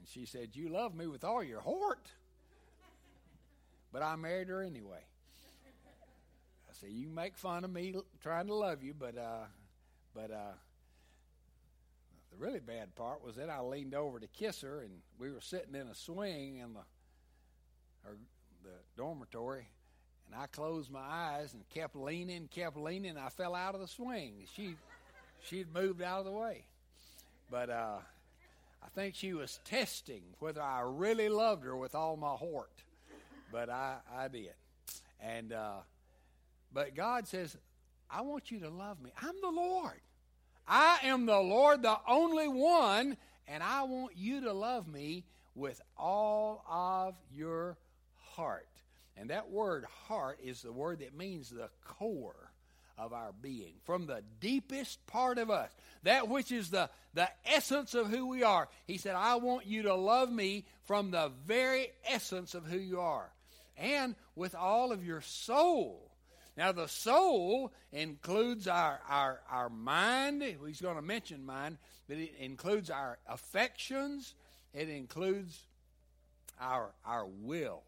And 0.00 0.08
she 0.08 0.24
said, 0.24 0.48
You 0.54 0.70
love 0.70 0.94
me 0.94 1.06
with 1.06 1.24
all 1.24 1.44
your 1.44 1.60
heart. 1.60 2.08
But 3.92 4.02
I 4.02 4.16
married 4.16 4.48
her 4.48 4.62
anyway. 4.62 5.04
I 6.68 6.72
said, 6.72 6.90
You 6.90 7.10
make 7.10 7.36
fun 7.36 7.64
of 7.64 7.70
me 7.70 7.94
trying 8.22 8.46
to 8.46 8.54
love 8.54 8.82
you, 8.82 8.94
but 8.98 9.18
uh, 9.18 9.44
but 10.14 10.30
uh, 10.30 10.54
the 12.30 12.38
really 12.38 12.60
bad 12.60 12.94
part 12.94 13.22
was 13.22 13.36
that 13.36 13.50
I 13.50 13.60
leaned 13.60 13.94
over 13.94 14.18
to 14.18 14.26
kiss 14.26 14.62
her, 14.62 14.80
and 14.80 14.92
we 15.18 15.30
were 15.30 15.42
sitting 15.42 15.74
in 15.74 15.86
a 15.86 15.94
swing 15.94 16.56
in 16.56 16.72
the 16.72 16.80
her, 18.02 18.16
the 18.62 18.70
dormitory, 18.96 19.68
and 20.26 20.40
I 20.40 20.46
closed 20.46 20.90
my 20.90 21.00
eyes 21.00 21.52
and 21.52 21.68
kept 21.68 21.94
leaning, 21.94 22.48
kept 22.48 22.78
leaning. 22.78 23.10
And 23.10 23.18
I 23.18 23.28
fell 23.28 23.54
out 23.54 23.74
of 23.74 23.82
the 23.82 23.88
swing. 23.88 24.46
She 24.56 24.76
she'd 25.44 25.74
moved 25.74 26.00
out 26.00 26.20
of 26.20 26.24
the 26.24 26.32
way, 26.32 26.64
but 27.50 27.68
uh, 27.68 27.98
I 28.82 28.88
think 28.88 29.14
she 29.14 29.32
was 29.32 29.60
testing 29.64 30.22
whether 30.38 30.62
I 30.62 30.82
really 30.84 31.28
loved 31.28 31.64
her 31.64 31.76
with 31.76 31.94
all 31.94 32.16
my 32.16 32.34
heart. 32.34 32.82
But 33.52 33.68
I 33.68 33.96
I 34.14 34.28
did, 34.28 34.54
and 35.20 35.52
uh, 35.52 35.78
but 36.72 36.94
God 36.94 37.26
says, 37.26 37.56
I 38.08 38.22
want 38.22 38.50
you 38.50 38.60
to 38.60 38.70
love 38.70 39.00
me. 39.00 39.10
I'm 39.20 39.34
the 39.40 39.50
Lord. 39.50 40.00
I 40.66 40.98
am 41.02 41.26
the 41.26 41.40
Lord, 41.40 41.82
the 41.82 41.98
only 42.06 42.46
one, 42.46 43.16
and 43.48 43.62
I 43.62 43.82
want 43.82 44.16
you 44.16 44.42
to 44.42 44.52
love 44.52 44.86
me 44.86 45.24
with 45.54 45.80
all 45.96 46.64
of 46.68 47.14
your 47.32 47.76
heart. 48.16 48.68
And 49.16 49.30
that 49.30 49.50
word 49.50 49.84
heart 50.06 50.38
is 50.42 50.62
the 50.62 50.72
word 50.72 51.00
that 51.00 51.16
means 51.16 51.50
the 51.50 51.68
core 51.84 52.49
of 52.98 53.12
our 53.12 53.32
being, 53.40 53.74
from 53.84 54.06
the 54.06 54.22
deepest 54.40 55.04
part 55.06 55.38
of 55.38 55.50
us, 55.50 55.70
that 56.02 56.28
which 56.28 56.52
is 56.52 56.70
the, 56.70 56.90
the 57.14 57.28
essence 57.44 57.94
of 57.94 58.08
who 58.08 58.26
we 58.26 58.42
are. 58.42 58.68
He 58.86 58.98
said, 58.98 59.14
I 59.14 59.36
want 59.36 59.66
you 59.66 59.82
to 59.82 59.94
love 59.94 60.30
me 60.30 60.64
from 60.84 61.10
the 61.10 61.30
very 61.46 61.88
essence 62.06 62.54
of 62.54 62.66
who 62.66 62.78
you 62.78 63.00
are, 63.00 63.30
and 63.76 64.14
with 64.34 64.54
all 64.54 64.92
of 64.92 65.04
your 65.04 65.20
soul 65.20 66.10
now, 66.60 66.72
the 66.72 66.88
soul 66.88 67.72
includes 67.90 68.68
our, 68.68 69.00
our, 69.08 69.40
our 69.50 69.70
mind. 69.70 70.42
He's 70.42 70.82
going 70.82 70.96
to 70.96 71.02
mention 71.02 71.46
mind, 71.46 71.78
but 72.06 72.18
it 72.18 72.34
includes 72.38 72.90
our 72.90 73.18
affections. 73.26 74.34
It 74.74 74.90
includes 74.90 75.58
our, 76.60 76.90
our 77.06 77.26
will. 77.26 77.82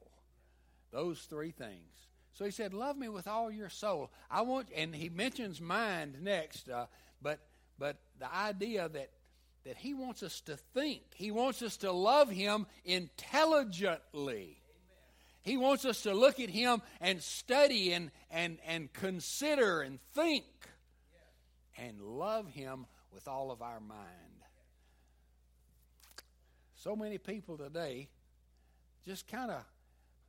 Those 0.90 1.20
three 1.20 1.50
things. 1.50 1.90
So 2.34 2.44
he 2.44 2.50
said, 2.50 2.74
Love 2.74 2.96
me 2.96 3.08
with 3.08 3.28
all 3.28 3.50
your 3.50 3.68
soul. 3.68 4.10
I 4.30 4.42
want, 4.42 4.68
and 4.74 4.94
he 4.94 5.08
mentions 5.08 5.60
mind 5.60 6.18
next, 6.22 6.68
uh, 6.68 6.86
but, 7.20 7.40
but 7.78 7.98
the 8.18 8.34
idea 8.34 8.88
that, 8.88 9.10
that 9.64 9.76
he 9.76 9.94
wants 9.94 10.22
us 10.22 10.40
to 10.42 10.56
think, 10.56 11.02
he 11.14 11.30
wants 11.30 11.62
us 11.62 11.76
to 11.78 11.92
love 11.92 12.30
him 12.30 12.66
intelligently. 12.84 14.62
He 15.42 15.56
wants 15.56 15.84
us 15.84 16.02
to 16.02 16.14
look 16.14 16.38
at 16.38 16.50
Him 16.50 16.82
and 17.00 17.20
study 17.20 17.92
and, 17.92 18.10
and, 18.30 18.58
and 18.64 18.92
consider 18.92 19.80
and 19.82 19.98
think 20.14 20.44
and 21.76 22.00
love 22.00 22.48
Him 22.48 22.86
with 23.12 23.26
all 23.26 23.50
of 23.50 23.60
our 23.60 23.80
mind. 23.80 24.08
So 26.76 26.94
many 26.96 27.18
people 27.18 27.58
today 27.58 28.08
just 29.04 29.26
kind 29.26 29.50
of 29.50 29.64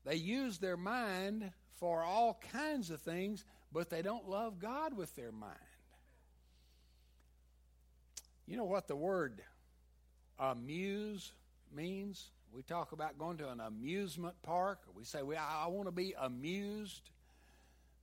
they 0.03 0.15
use 0.15 0.57
their 0.57 0.77
mind 0.77 1.51
for 1.79 2.03
all 2.03 2.39
kinds 2.51 2.89
of 2.89 3.01
things, 3.01 3.45
but 3.71 3.89
they 3.89 4.01
don't 4.01 4.29
love 4.29 4.59
God 4.59 4.95
with 4.95 5.15
their 5.15 5.31
mind. 5.31 5.57
You 8.45 8.57
know 8.57 8.65
what 8.65 8.87
the 8.87 8.95
word 8.95 9.41
amuse 10.37 11.31
means? 11.73 12.29
We 12.53 12.61
talk 12.61 12.91
about 12.91 13.17
going 13.17 13.37
to 13.37 13.49
an 13.49 13.59
amusement 13.59 14.35
park. 14.43 14.81
We 14.95 15.05
say, 15.05 15.23
well, 15.23 15.41
I 15.41 15.67
want 15.67 15.87
to 15.87 15.91
be 15.91 16.13
amused. 16.19 17.09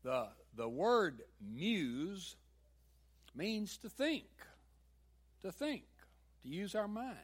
The, 0.02 0.28
the 0.56 0.68
word 0.68 1.22
muse 1.40 2.36
means 3.34 3.76
to 3.78 3.88
think, 3.88 4.26
to 5.42 5.52
think, 5.52 5.84
to 6.42 6.48
use 6.48 6.74
our 6.74 6.88
mind. 6.88 7.16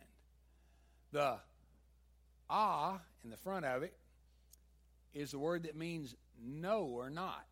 The 1.12 1.38
ah 2.48 3.00
in 3.24 3.30
the 3.30 3.36
front 3.36 3.64
of 3.64 3.82
it 3.82 3.96
is 5.14 5.30
the 5.32 5.38
word 5.38 5.64
that 5.64 5.74
means 5.74 6.14
no 6.44 6.84
or 6.84 7.10
not. 7.10 7.46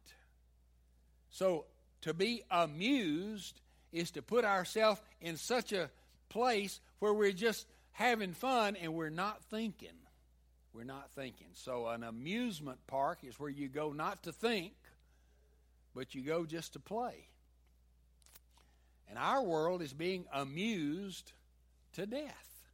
So 1.30 1.66
to 2.02 2.14
be 2.14 2.42
amused 2.50 3.60
is 3.92 4.10
to 4.12 4.22
put 4.22 4.44
ourselves 4.44 5.00
in 5.20 5.36
such 5.36 5.72
a 5.72 5.90
place 6.28 6.80
where 6.98 7.14
we're 7.14 7.32
just 7.32 7.66
having 7.92 8.32
fun 8.34 8.76
and 8.76 8.94
we're 8.94 9.10
not 9.10 9.42
thinking. 9.44 9.88
We're 10.74 10.84
not 10.84 11.10
thinking. 11.12 11.46
So, 11.52 11.86
an 11.86 12.02
amusement 12.02 12.78
park 12.88 13.20
is 13.22 13.38
where 13.38 13.50
you 13.50 13.68
go 13.68 13.92
not 13.92 14.24
to 14.24 14.32
think, 14.32 14.72
but 15.94 16.16
you 16.16 16.22
go 16.22 16.44
just 16.44 16.72
to 16.72 16.80
play. 16.80 17.28
And 19.08 19.16
our 19.16 19.42
world 19.42 19.82
is 19.82 19.92
being 19.92 20.24
amused 20.32 21.32
to 21.92 22.06
death. 22.06 22.68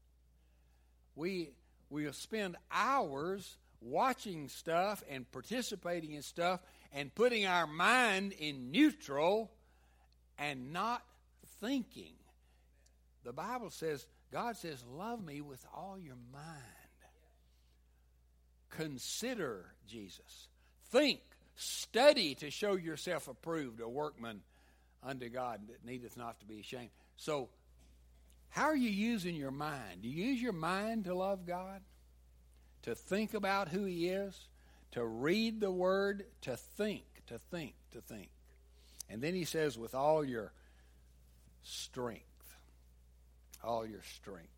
We 1.15 1.51
we 1.91 2.11
spend 2.13 2.57
hours 2.73 3.59
watching 3.81 4.49
stuff 4.49 5.03
and 5.11 5.31
participating 5.31 6.13
in 6.13 6.23
stuff 6.23 6.61
and 6.93 7.15
putting 7.15 7.47
our 7.47 7.67
mind 7.67 8.33
in 8.33 8.71
neutral 8.71 9.51
and 10.39 10.73
not 10.73 11.03
thinking. 11.61 12.15
The 13.25 13.33
Bible 13.33 13.71
says 13.71 14.07
God 14.33 14.57
says, 14.57 14.85
Love 14.93 15.25
me 15.25 15.41
with 15.41 15.65
all 15.75 15.99
your 15.99 16.17
mind. 16.33 16.47
Consider 18.71 19.67
Jesus. 19.87 20.49
Think, 20.91 21.21
study 21.57 22.35
to 22.37 22.51
show 22.51 22.77
yourself 22.77 23.29
approved, 23.29 23.81
a 23.81 23.89
workman 23.89 24.41
unto 25.03 25.29
God 25.29 25.61
that 25.69 25.85
needeth 25.85 26.17
not 26.17 26.39
to 26.41 26.47
be 26.47 26.61
ashamed. 26.61 26.91
So, 27.17 27.49
how 28.49 28.65
are 28.65 28.77
you 28.77 28.91
using 28.91 29.37
your 29.37 29.51
mind? 29.51 30.03
Do 30.03 30.09
you 30.09 30.27
use 30.27 30.43
your 30.43 30.53
mind 30.53 31.05
to 31.05 31.15
love 31.15 31.47
God? 31.47 31.83
To 32.83 32.95
think 32.95 33.35
about 33.35 33.69
who 33.69 33.85
He 33.85 34.09
is? 34.09 34.39
To 34.93 35.05
read 35.05 35.61
the 35.61 35.71
Word? 35.71 36.27
To 36.43 36.57
think, 36.57 37.05
to 37.27 37.39
think, 37.51 37.75
to 37.93 38.01
think. 38.01 38.31
And 39.09 39.23
then 39.23 39.35
He 39.35 39.45
says, 39.45 39.79
with 39.79 39.95
all 39.95 40.25
your 40.25 40.53
strength 41.63 42.25
all 43.63 43.87
your 43.87 44.03
strength. 44.03 44.49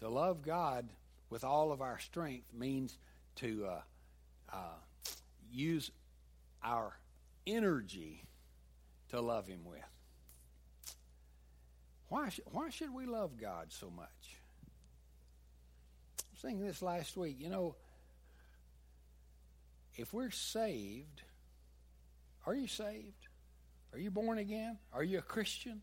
To 0.00 0.08
love 0.08 0.42
God 0.42 0.88
with 1.30 1.44
all 1.44 1.72
of 1.72 1.80
our 1.80 1.98
strength 1.98 2.52
means 2.52 2.98
to 3.36 3.66
uh, 3.66 3.80
uh, 4.52 5.12
use 5.50 5.90
our 6.62 6.96
energy 7.46 8.24
to 9.10 9.20
love 9.20 9.46
Him 9.46 9.64
with. 9.64 9.80
Why, 12.08 12.28
sh- 12.28 12.40
why 12.50 12.70
should 12.70 12.92
we 12.92 13.06
love 13.06 13.38
God 13.40 13.66
so 13.70 13.90
much? 13.90 14.38
Thinking 16.44 16.66
this 16.66 16.82
last 16.82 17.16
week. 17.16 17.36
You 17.40 17.48
know, 17.48 17.74
if 19.96 20.12
we're 20.12 20.30
saved, 20.30 21.22
are 22.46 22.54
you 22.54 22.68
saved? 22.68 23.28
Are 23.92 23.98
you 23.98 24.10
born 24.10 24.38
again? 24.38 24.78
Are 24.92 25.02
you 25.02 25.18
a 25.18 25.22
Christian? 25.22 25.80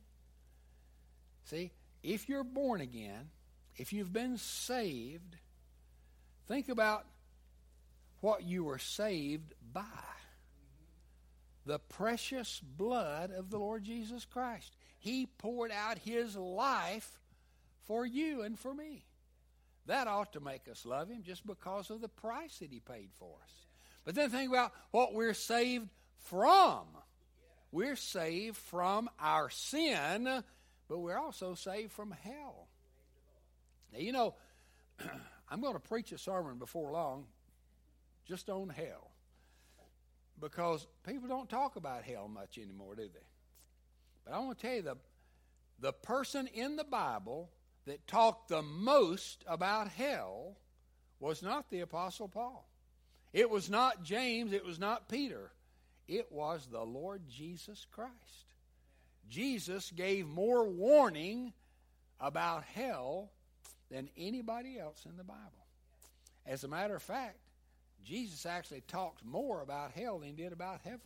See, 1.46 1.72
if 2.04 2.30
you're 2.30 2.44
born 2.44 2.82
again, 2.82 3.30
if 3.78 3.92
you've 3.92 4.14
been 4.14 4.38
saved, 4.38 5.36
think 6.48 6.70
about 6.70 7.06
what 8.20 8.44
you 8.44 8.64
were 8.64 8.78
saved 8.78 9.54
by 9.74 9.82
the 11.66 11.80
precious 11.80 12.60
blood 12.78 13.32
of 13.32 13.50
the 13.50 13.58
Lord 13.58 13.84
Jesus 13.84 14.26
Christ. 14.26 14.76
He 15.00 15.26
poured 15.26 15.72
out 15.72 15.98
his 15.98 16.36
life 16.36 17.20
for 17.88 18.06
you 18.06 18.42
and 18.44 18.60
for 18.60 18.74
me. 18.74 19.06
That 19.88 20.08
ought 20.08 20.34
to 20.34 20.40
make 20.40 20.68
us 20.70 20.86
love 20.86 21.10
him 21.10 21.24
just 21.24 21.46
because 21.46 21.90
of 21.90 22.02
the 22.02 22.08
price 22.08 22.60
that 22.60 22.72
he 22.72 22.80
paid 22.80 23.10
for 23.18 23.36
us. 23.44 23.52
But 24.06 24.16
then 24.16 24.30
think 24.30 24.52
about 24.52 24.72
what 24.92 25.14
we're 25.14 25.34
saved 25.34 25.88
from. 26.26 26.86
We're 27.72 27.96
saved 27.96 28.58
from 28.58 29.10
our 29.20 29.50
sin, 29.50 30.44
but 30.88 31.00
we're 31.00 31.18
also 31.18 31.56
saved 31.56 31.92
from 31.94 32.12
hell. 32.24 32.68
Now, 33.94 34.00
you 34.00 34.12
know, 34.12 34.36
I'm 35.50 35.62
going 35.62 35.74
to 35.74 35.80
preach 35.80 36.12
a 36.12 36.18
sermon 36.18 36.58
before 36.58 36.92
long 36.92 37.26
just 38.26 38.50
on 38.50 38.70
hell 38.70 39.12
because 40.40 40.88
people 41.06 41.28
don't 41.28 41.50
talk 41.50 41.76
about 41.76 42.04
hell 42.04 42.28
much 42.28 42.58
anymore, 42.58 42.96
do 42.96 43.04
they? 43.04 43.26
But 44.26 44.34
I 44.34 44.40
want 44.40 44.60
to 44.60 44.68
tell 44.68 44.76
you 44.76 44.82
the, 44.82 44.98
the 45.80 45.94
person 45.94 46.48
in 46.48 46.76
the 46.76 46.84
Bible 46.84 47.50
that 47.86 48.08
talked 48.08 48.50
the 48.50 48.62
most 48.62 49.44
about 49.48 49.88
hell 49.90 50.58
was 51.20 51.42
not 51.42 51.70
the 51.70 51.82
Apostle 51.82 52.28
Paul. 52.28 52.68
It 53.34 53.50
was 53.50 53.70
not 53.70 54.04
James. 54.04 54.54
It 54.54 54.66
was 54.66 54.80
not 54.80 55.10
Peter. 55.10 55.52
It 56.08 56.32
was 56.32 56.68
the 56.70 56.84
Lord 56.84 57.22
Jesus 57.30 57.86
Christ. 57.92 58.12
Jesus 59.30 59.92
gave 59.92 60.28
more 60.28 60.68
warning 60.68 61.54
about 62.20 62.64
hell 62.64 63.32
than 63.90 64.10
anybody 64.18 64.78
else 64.78 65.06
in 65.06 65.18
the 65.18 65.24
Bible. 65.24 65.40
As 66.46 66.64
a 66.64 66.68
matter 66.68 66.96
of 66.96 67.02
fact, 67.02 67.38
Jesus 68.04 68.46
actually 68.46 68.82
talked 68.82 69.24
more 69.24 69.62
about 69.62 69.92
hell 69.92 70.20
than 70.20 70.30
he 70.30 70.36
did 70.36 70.54
about 70.54 70.82
heaven. 70.84 71.00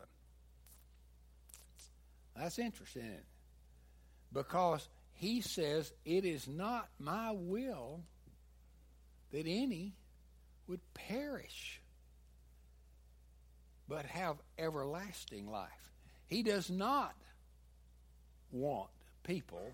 That's 2.36 2.60
interesting, 2.60 3.22
Because 4.34 4.90
he 5.16 5.42
says, 5.42 5.92
It 6.06 6.26
is 6.26 6.48
not 6.48 6.88
my 7.00 7.32
will 7.32 8.02
that 9.32 9.48
any 9.48 9.94
would 10.68 10.82
perish, 10.94 11.82
but 13.88 14.06
have 14.06 14.38
everlasting 14.58 15.50
life. 15.50 15.70
He 16.28 16.44
does 16.44 16.70
not 16.70 17.16
want 18.52 18.90
people 19.24 19.72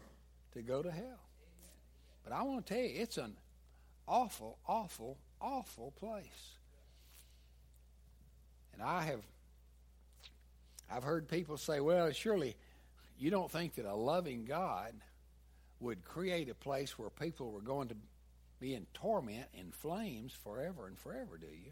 to 0.53 0.61
go 0.61 0.81
to 0.81 0.91
hell. 0.91 1.19
But 2.23 2.33
I 2.33 2.43
want 2.43 2.65
to 2.65 2.73
tell 2.73 2.83
you, 2.83 3.01
it's 3.01 3.17
an 3.17 3.35
awful, 4.07 4.57
awful, 4.67 5.17
awful 5.39 5.91
place. 5.99 6.55
And 8.73 8.81
I 8.81 9.03
have 9.03 9.21
I've 10.93 11.03
heard 11.03 11.29
people 11.29 11.57
say, 11.57 11.79
well, 11.79 12.11
surely 12.11 12.55
you 13.17 13.31
don't 13.31 13.49
think 13.49 13.75
that 13.75 13.85
a 13.85 13.95
loving 13.95 14.43
God 14.43 14.93
would 15.81 16.05
create 16.05 16.49
a 16.49 16.55
place 16.55 16.97
where 16.97 17.09
people 17.09 17.51
were 17.51 17.61
going 17.61 17.89
to 17.89 17.95
be 18.59 18.75
in 18.75 18.85
torment 18.93 19.47
in 19.53 19.71
flames 19.71 20.31
forever 20.31 20.87
and 20.87 20.97
forever, 20.97 21.37
do 21.37 21.47
you? 21.47 21.71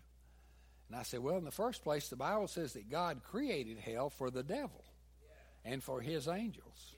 And 0.90 0.98
I 0.98 1.04
said, 1.04 1.20
well, 1.20 1.38
in 1.38 1.46
the 1.46 1.52
first 1.52 1.84
place, 1.84 2.10
the 2.10 2.16
Bible 2.16 2.48
says 2.48 2.74
that 2.74 2.90
God 2.90 3.22
created 3.24 3.78
hell 3.78 4.10
for 4.10 4.32
the 4.32 4.42
devil 4.42 4.84
and 5.64 5.84
for 5.84 6.02
his 6.02 6.28
angels. 6.28 6.96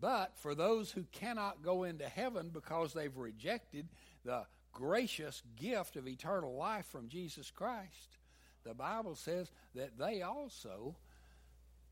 But 0.00 0.32
for 0.36 0.54
those 0.54 0.92
who 0.92 1.04
cannot 1.10 1.62
go 1.62 1.82
into 1.82 2.08
heaven 2.08 2.50
because 2.52 2.94
they've 2.94 3.16
rejected 3.16 3.88
the 4.24 4.44
gracious 4.72 5.42
gift 5.56 5.96
of 5.96 6.06
eternal 6.06 6.54
life 6.54 6.86
from 6.86 7.08
Jesus 7.08 7.50
Christ, 7.50 8.18
the 8.62 8.74
Bible 8.74 9.16
says 9.16 9.50
that 9.74 9.98
they 9.98 10.22
also 10.22 10.94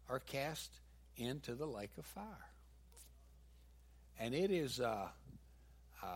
are 0.08 0.20
cast 0.20 0.78
into 1.16 1.56
the 1.56 1.66
lake 1.66 1.98
of 1.98 2.06
fire. 2.06 2.50
And 4.18 4.34
it 4.34 4.50
is, 4.50 4.80
uh, 4.80 5.08
uh, 6.02 6.06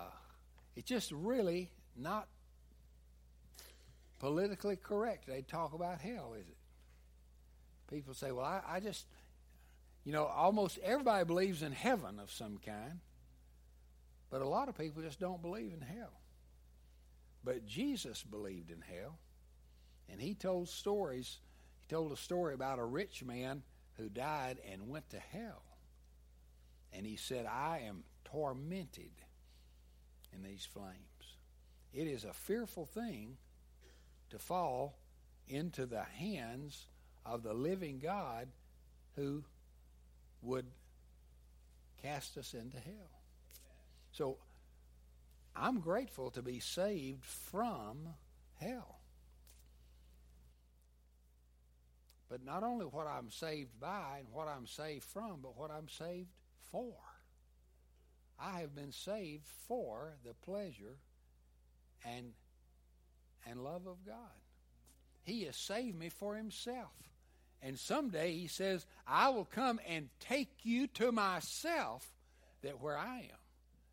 it's 0.75 0.89
just 0.89 1.13
really 1.13 1.71
not 1.97 2.29
politically 4.19 4.77
correct. 4.77 5.27
They 5.27 5.43
talk 5.43 5.75
about 5.75 6.01
hell, 6.01 6.35
is 6.39 6.47
it? 6.47 6.57
People 7.91 8.15
say, 8.15 8.31
well, 8.33 8.45
I, 8.45 8.63
I 8.77 8.81
just, 8.81 9.07
you 10.05 10.13
know, 10.13 10.25
almost 10.25 10.79
everybody 10.79 11.25
believes 11.25 11.63
in 11.63 11.73
heaven 11.73 12.21
of 12.21 12.31
some 12.31 12.59
kind, 12.65 13.01
but 14.31 14.43
a 14.43 14.49
lot 14.49 14.69
of 14.69 14.79
people 14.79 15.03
just 15.03 15.19
don't 15.19 15.43
believe 15.43 15.73
in 15.73 15.81
hell. 15.81 16.13
But 17.43 17.67
Jesus 17.67 18.23
believed 18.23 18.71
in 18.71 18.83
hell, 18.83 19.19
and 20.11 20.21
he 20.21 20.35
told 20.35 20.69
stories. 20.69 21.39
He 21.81 21.87
told 21.89 22.13
a 22.13 22.17
story 22.17 22.55
about 22.55 22.79
a 22.79 22.85
rich 22.85 23.25
man 23.25 23.63
who 23.97 24.09
died 24.09 24.59
and 24.71 24.89
went 24.89 25.11
to 25.11 25.19
hell. 25.19 25.63
And 26.93 27.07
he 27.07 27.17
said, 27.17 27.47
I 27.47 27.83
am 27.87 28.05
tormented 28.25 29.13
in 30.35 30.43
these 30.43 30.67
flames. 30.67 30.97
It 31.93 32.07
is 32.07 32.25
a 32.25 32.33
fearful 32.33 32.87
thing 32.87 33.37
to 34.31 34.39
fall 34.39 34.97
into 35.49 35.87
the 35.87 36.03
hands 36.03 36.87
of 37.27 37.43
the 37.43 37.55
living 37.55 37.99
God 37.99 38.49
who 39.17 39.45
would 40.43 40.67
cast 42.03 42.39
us 42.39 42.55
into 42.55 42.79
hell. 42.79 43.21
So 44.13 44.39
I'm 45.55 45.81
grateful 45.81 46.31
to 46.31 46.43
be 46.43 46.61
saved 46.61 47.25
from 47.25 48.09
hell. 48.61 48.97
But 52.29 52.45
not 52.45 52.63
only 52.63 52.87
what 52.87 53.09
I'm 53.09 53.31
saved 53.31 53.81
by 53.81 54.19
and 54.21 54.29
what 54.33 54.47
I'm 54.47 54.67
saved 54.67 55.05
from, 55.05 55.41
but 55.43 55.57
what 55.57 55.71
I'm 55.73 55.89
saved 55.89 56.29
for. 56.71 56.95
I 58.39 58.61
have 58.61 58.75
been 58.75 58.93
saved 58.93 59.47
for 59.69 60.15
the 60.25 60.35
pleasure 60.35 60.97
and 62.05 62.33
and 63.47 63.63
love 63.63 63.87
of 63.87 64.05
God. 64.05 64.17
He 65.23 65.45
has 65.45 65.57
saved 65.57 65.99
me 65.99 66.09
for 66.09 66.37
himself. 66.37 66.93
And 67.63 67.79
someday 67.79 68.33
he 68.33 68.47
says, 68.47 68.87
I 69.07 69.29
will 69.31 69.45
come 69.45 69.81
and 69.87 70.09
take 70.19 70.51
you 70.63 70.87
to 70.89 71.13
myself, 71.13 72.07
that 72.63 72.81
where 72.81 72.97
I 72.97 73.19
am, 73.19 73.39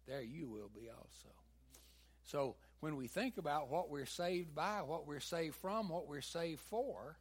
there 0.08 0.22
you 0.22 0.48
will 0.48 0.70
be 0.74 0.90
also. 0.90 1.36
So 2.24 2.56
when 2.80 2.96
we 2.96 3.08
think 3.08 3.38
about 3.38 3.70
what 3.70 3.90
we're 3.90 4.06
saved 4.06 4.56
by, 4.56 4.82
what 4.86 5.08
we're 5.08 5.20
saved 5.20 5.56
from, 5.56 5.90
what 5.90 6.08
we're 6.08 6.22
saved 6.22 6.62
for, 6.62 7.18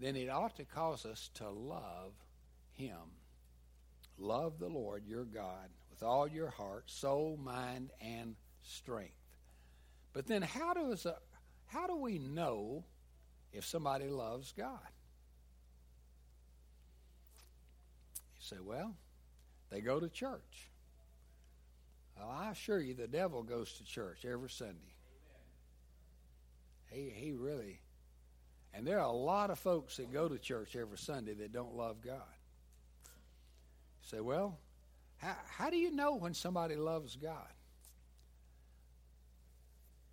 then 0.00 0.16
it 0.16 0.28
ought 0.28 0.56
to 0.56 0.64
cause 0.64 1.06
us 1.06 1.30
to 1.34 1.48
love 1.48 2.12
him. 2.74 2.98
Love 4.18 4.58
the 4.58 4.68
Lord 4.68 5.04
your 5.06 5.24
God 5.24 5.68
with 5.90 6.02
all 6.02 6.28
your 6.28 6.50
heart, 6.50 6.90
soul, 6.90 7.38
mind, 7.42 7.90
and 8.00 8.36
strength. 8.62 9.14
But 10.12 10.26
then 10.26 10.42
how 10.42 10.74
does 10.74 11.06
a, 11.06 11.16
how 11.66 11.86
do 11.86 11.96
we 11.96 12.18
know 12.18 12.84
if 13.52 13.64
somebody 13.64 14.08
loves 14.08 14.52
God? 14.52 14.78
You 18.36 18.40
say, 18.40 18.56
well, 18.62 18.94
they 19.70 19.80
go 19.80 19.98
to 19.98 20.08
church. 20.08 20.70
Well, 22.16 22.28
I 22.30 22.50
assure 22.50 22.80
you, 22.80 22.94
the 22.94 23.08
devil 23.08 23.42
goes 23.42 23.72
to 23.74 23.84
church 23.84 24.24
every 24.24 24.50
Sunday. 24.50 24.94
He, 26.90 27.10
he 27.10 27.32
really, 27.32 27.80
and 28.72 28.86
there 28.86 29.00
are 29.00 29.06
a 29.06 29.12
lot 29.12 29.50
of 29.50 29.58
folks 29.58 29.96
that 29.96 30.12
go 30.12 30.28
to 30.28 30.38
church 30.38 30.76
every 30.76 30.98
Sunday 30.98 31.34
that 31.34 31.52
don't 31.52 31.74
love 31.74 31.96
God. 32.04 32.22
Say, 34.10 34.20
well, 34.20 34.58
how, 35.18 35.36
how 35.48 35.70
do 35.70 35.76
you 35.76 35.90
know 35.90 36.14
when 36.14 36.34
somebody 36.34 36.76
loves 36.76 37.16
God? 37.16 37.48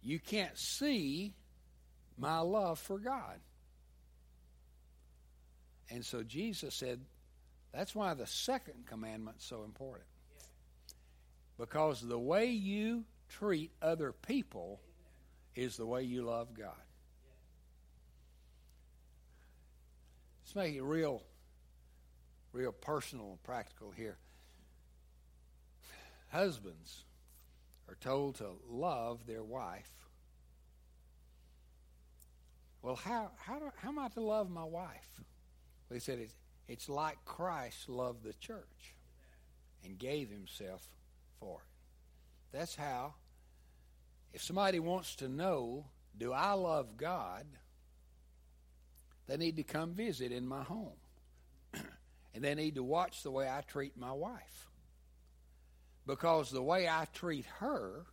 You 0.02 0.20
can't 0.20 0.58
see 0.58 1.34
my 2.18 2.40
love 2.40 2.80
for 2.80 2.98
God. 2.98 3.40
And 5.90 6.06
so 6.06 6.24
Jesus 6.24 6.74
said, 6.74 7.02
that's 7.74 7.94
why 7.94 8.14
the 8.14 8.28
second 8.28 8.86
commandment's 8.88 9.46
so 9.46 9.64
important. 9.64 10.08
Because 11.58 12.02
the 12.02 12.18
way 12.20 12.48
you 12.48 13.04
treat 13.30 13.72
other 13.82 14.12
people 14.14 14.80
is 15.56 15.78
the 15.78 15.86
way 15.86 16.04
you 16.04 16.24
love 16.24 16.54
God. 16.58 16.72
Let's 20.44 20.56
make 20.56 20.76
it 20.76 20.82
real, 20.82 21.24
real 22.54 22.72
personal 22.72 23.30
and 23.30 23.44
practical 23.44 23.92
here. 23.92 24.18
Husbands 26.30 27.04
are 27.90 27.96
told 27.96 28.36
to 28.36 28.48
love 28.70 29.26
their 29.26 29.44
wife. 29.44 29.92
Well, 32.82 32.96
how, 32.96 33.32
how, 33.38 33.60
do, 33.60 33.72
how 33.78 33.90
am 33.90 34.00
I 34.00 34.08
to 34.10 34.22
love 34.22 34.50
my 34.50 34.64
wife? 34.64 35.20
Well, 35.90 35.96
he 35.96 36.00
said 36.00 36.20
it's, 36.20 36.34
it's 36.68 36.90
like 36.90 37.18
Christ 37.26 37.90
loved 37.90 38.24
the 38.24 38.34
church 38.34 38.96
and 39.84 39.98
gave 39.98 40.30
himself 40.30 40.88
for 41.40 41.60
it. 41.60 42.58
That's 42.58 42.76
how, 42.76 43.16
if 44.34 44.42
somebody 44.42 44.80
wants 44.80 45.16
to 45.18 45.28
know, 45.28 45.86
do 46.18 46.32
I 46.34 46.54
love 46.54 46.98
God, 46.98 47.46
they 49.28 49.38
need 49.38 49.58
to 49.58 49.64
come 49.64 49.94
visit 49.94 50.32
in 50.32 50.48
my 50.48 50.64
home. 50.64 51.01
And 52.34 52.44
they 52.44 52.56
need 52.56 52.76
to 52.76 52.84
watch 52.84 53.24
the 53.24 53.32
way 53.32 53.50
I 53.50 53.62
treat 53.62 53.98
my 53.98 54.12
wife. 54.12 54.70
Because 56.08 56.52
the 56.52 56.62
way 56.62 56.88
I 56.88 57.06
treat 57.14 57.46
her 57.60 58.06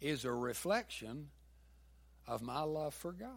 is 0.00 0.24
a 0.24 0.32
reflection 0.32 1.28
of 2.26 2.42
my 2.42 2.62
love 2.62 2.94
for 2.94 3.12
God. 3.12 3.30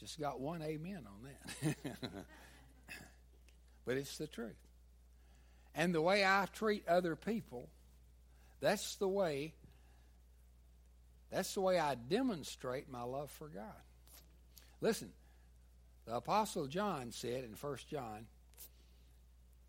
Just 0.00 0.20
got 0.20 0.40
one 0.40 0.62
amen 0.62 1.04
on 1.06 1.30
that. 1.62 1.76
but 3.84 3.96
it's 3.96 4.16
the 4.18 4.26
truth. 4.26 4.54
And 5.74 5.94
the 5.94 6.02
way 6.02 6.24
I 6.24 6.46
treat 6.52 6.86
other 6.88 7.16
people, 7.16 7.68
that's 8.60 8.96
the 8.96 9.08
way 9.08 9.54
that's 11.30 11.52
the 11.54 11.60
way 11.60 11.78
I 11.78 11.94
demonstrate 11.94 12.90
my 12.90 13.02
love 13.02 13.30
for 13.30 13.48
God. 13.48 13.64
Listen, 14.80 15.10
the 16.08 16.16
apostle 16.16 16.66
John 16.66 17.12
said 17.12 17.44
in 17.44 17.54
1 17.60 17.76
John, 17.90 18.26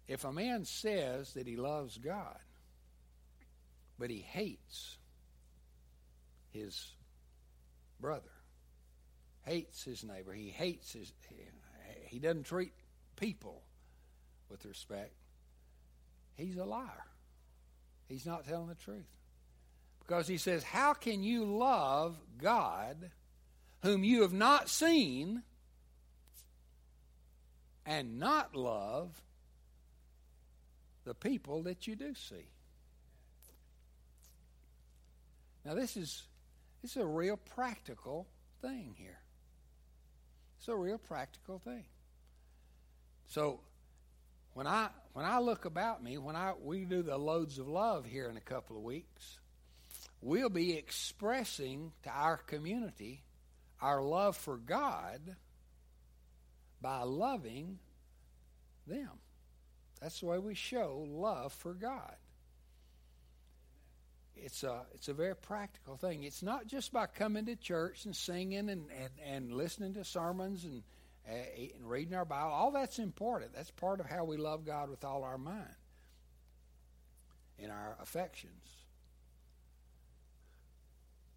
if 0.08 0.24
a 0.24 0.32
man 0.32 0.64
says 0.64 1.34
that 1.34 1.46
he 1.46 1.58
loves 1.58 1.98
God, 1.98 2.40
but 4.00 4.10
he 4.10 4.20
hates 4.20 4.98
his 6.52 6.94
brother, 8.00 8.32
hates 9.44 9.84
his 9.84 10.06
neighbor. 10.06 10.32
He 10.32 10.48
hates 10.48 10.94
his. 10.94 11.12
He 12.06 12.20
doesn't 12.20 12.46
treat 12.46 12.72
people 13.18 13.62
with 14.50 14.64
respect. 14.64 15.12
He's 16.36 16.56
a 16.56 16.64
liar. 16.64 17.06
He's 18.08 18.26
not 18.26 18.48
telling 18.48 18.70
the 18.70 18.76
truth. 18.76 19.12
Because 20.00 20.26
he 20.26 20.38
says, 20.38 20.64
How 20.64 20.94
can 20.94 21.22
you 21.22 21.44
love 21.44 22.18
God 22.42 23.12
whom 23.84 24.06
you 24.06 24.22
have 24.22 24.34
not 24.34 24.70
seen 24.70 25.44
and 27.90 28.20
not 28.20 28.56
love 28.56 29.10
the 31.06 31.16
people 31.16 31.64
that 31.64 31.88
you 31.88 31.96
do 31.96 32.14
see? 32.14 32.46
Now, 35.66 35.74
this 35.74 35.98
is, 35.98 36.24
this 36.84 36.92
is 36.92 36.98
a 37.02 37.06
real 37.06 37.38
practical 37.56 38.28
thing 38.62 38.94
here. 38.96 39.20
It's 40.60 40.68
a 40.68 40.76
real 40.76 41.00
practical 41.00 41.58
thing. 41.58 41.86
So 43.28 43.60
when 44.54 44.68
I 44.68 44.90
when 45.14 45.26
I 45.26 45.40
look 45.40 45.66
about 45.66 46.04
me, 46.04 46.18
when 46.18 46.36
I 46.36 46.54
we 46.62 46.86
do 46.86 47.02
the 47.02 47.18
loads 47.18 47.60
of 47.60 47.68
love 47.68 48.06
here 48.06 48.30
in 48.30 48.38
a 48.38 48.42
couple 48.42 48.76
of 48.76 48.84
weeks, 48.84 49.40
we'll 50.22 50.50
be 50.50 50.74
expressing 50.74 51.92
to 52.04 52.10
our 52.10 52.38
community 52.38 53.24
our 53.82 54.02
love 54.02 54.36
for 54.36 54.58
God 54.58 55.36
by 56.82 57.04
loving 57.04 57.80
them. 58.88 59.20
That's 60.02 60.20
the 60.20 60.28
way 60.28 60.40
we 60.40 60.56
show 60.56 61.06
love 61.10 61.54
for 61.54 61.74
God 61.74 62.16
it's 64.44 64.64
a 64.64 64.82
it's 64.94 65.08
a 65.08 65.14
very 65.14 65.36
practical 65.36 65.98
thing. 65.98 66.24
It's 66.24 66.42
not 66.44 66.68
just 66.68 66.92
by 66.92 67.08
coming 67.08 67.46
to 67.46 67.56
church 67.56 68.06
and 68.06 68.16
singing 68.16 68.70
and 68.70 68.86
and, 68.90 69.10
and 69.26 69.54
listening 69.54 69.94
to 69.96 70.04
sermons 70.04 70.66
and 70.66 70.84
uh, 71.30 71.34
and 71.78 71.90
reading 71.90 72.14
our 72.14 72.26
Bible. 72.26 72.52
All 72.52 72.72
that's 72.72 73.00
important. 73.00 73.54
That's 73.54 73.72
part 73.72 74.00
of 74.00 74.06
how 74.06 74.24
we 74.24 74.38
love 74.38 74.66
God 74.66 74.90
with 74.90 75.04
all 75.04 75.24
our 75.24 75.38
mind 75.38 75.76
and 77.60 77.72
our 77.72 77.98
affections. 78.02 78.64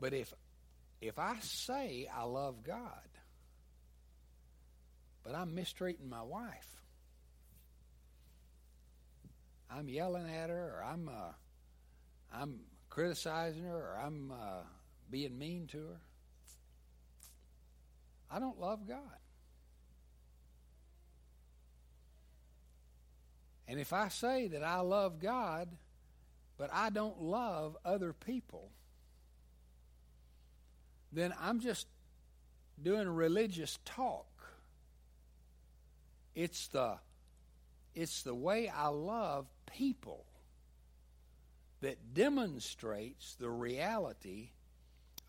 But 0.00 0.14
if 0.14 0.32
if 1.00 1.18
I 1.18 1.36
say 1.40 2.08
I 2.14 2.24
love 2.24 2.62
God, 2.62 3.08
but 5.24 5.34
I'm 5.34 5.54
mistreating 5.54 6.08
my 6.08 6.22
wife, 6.22 6.80
I'm 9.70 9.88
yelling 9.88 10.28
at 10.28 10.50
her, 10.50 10.78
or 10.78 10.84
I'm 10.84 11.08
uh, 11.08 11.32
I'm 12.34 12.60
criticizing 12.88 13.64
her 13.64 13.76
or 13.76 13.98
I'm 14.04 14.30
uh, 14.30 14.62
being 15.10 15.38
mean 15.38 15.66
to 15.68 15.78
her. 15.78 16.00
I 18.30 18.38
don't 18.38 18.60
love 18.60 18.86
God. 18.86 18.98
And 23.68 23.80
if 23.80 23.92
I 23.92 24.08
say 24.08 24.48
that 24.48 24.62
I 24.62 24.80
love 24.80 25.20
God, 25.20 25.68
but 26.58 26.68
I 26.72 26.90
don't 26.90 27.22
love 27.22 27.76
other 27.84 28.12
people, 28.12 28.70
then 31.12 31.32
I'm 31.40 31.60
just 31.60 31.86
doing 32.82 33.08
religious 33.08 33.78
talk. 33.84 34.26
It's 36.34 36.68
the 36.68 36.98
it's 37.94 38.22
the 38.22 38.34
way 38.34 38.68
I 38.68 38.88
love 38.88 39.46
people 39.76 40.24
that 41.82 42.14
demonstrates 42.14 43.34
the 43.34 43.50
reality 43.50 44.50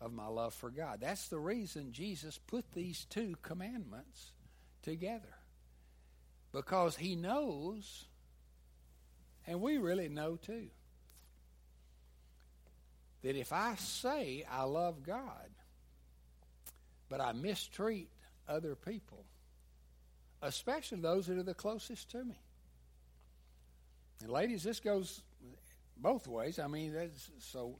of 0.00 0.12
my 0.12 0.26
love 0.26 0.54
for 0.54 0.70
God. 0.70 0.98
That's 1.00 1.28
the 1.28 1.38
reason 1.38 1.92
Jesus 1.92 2.38
put 2.46 2.72
these 2.72 3.04
two 3.04 3.34
commandments 3.42 4.32
together. 4.82 5.34
Because 6.52 6.96
he 6.96 7.16
knows, 7.16 8.06
and 9.46 9.60
we 9.60 9.78
really 9.78 10.08
know 10.08 10.36
too, 10.36 10.68
that 13.22 13.36
if 13.36 13.52
I 13.52 13.74
say 13.76 14.44
I 14.50 14.62
love 14.62 15.02
God, 15.02 15.50
but 17.08 17.20
I 17.20 17.32
mistreat 17.32 18.10
other 18.48 18.76
people, 18.76 19.24
especially 20.44 21.00
those 21.00 21.26
that 21.26 21.38
are 21.38 21.42
the 21.42 21.54
closest 21.54 22.10
to 22.10 22.24
me. 22.24 22.38
And 24.22 24.30
ladies, 24.30 24.62
this 24.62 24.78
goes 24.78 25.22
both 25.96 26.26
ways. 26.28 26.58
I 26.58 26.66
mean, 26.68 26.92
that's 26.92 27.30
so. 27.38 27.78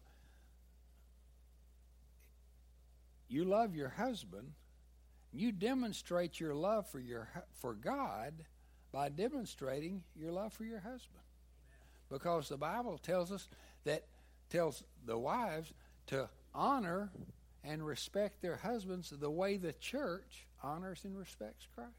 You 3.29 3.45
love 3.45 3.75
your 3.75 3.91
husband. 3.91 4.53
You 5.33 5.53
demonstrate 5.53 6.41
your 6.41 6.55
love 6.55 6.89
for 6.89 7.01
your 7.01 7.29
for 7.55 7.75
God 7.75 8.33
by 8.93 9.09
demonstrating 9.09 10.03
your 10.15 10.33
love 10.33 10.53
for 10.53 10.65
your 10.65 10.81
husband, 10.81 11.23
because 12.09 12.49
the 12.49 12.57
Bible 12.57 12.99
tells 12.99 13.33
us 13.33 13.49
that 13.85 14.05
tells 14.51 14.85
the 15.05 15.19
wives 15.19 15.73
to 16.07 16.29
honor 16.55 17.11
and 17.65 17.85
respect 17.85 18.41
their 18.43 18.57
husbands 18.57 19.11
the 19.11 19.31
way 19.31 19.57
the 19.57 19.73
church 19.73 20.47
honors 20.63 21.01
and 21.05 21.19
respects 21.19 21.67
Christ. 21.75 21.91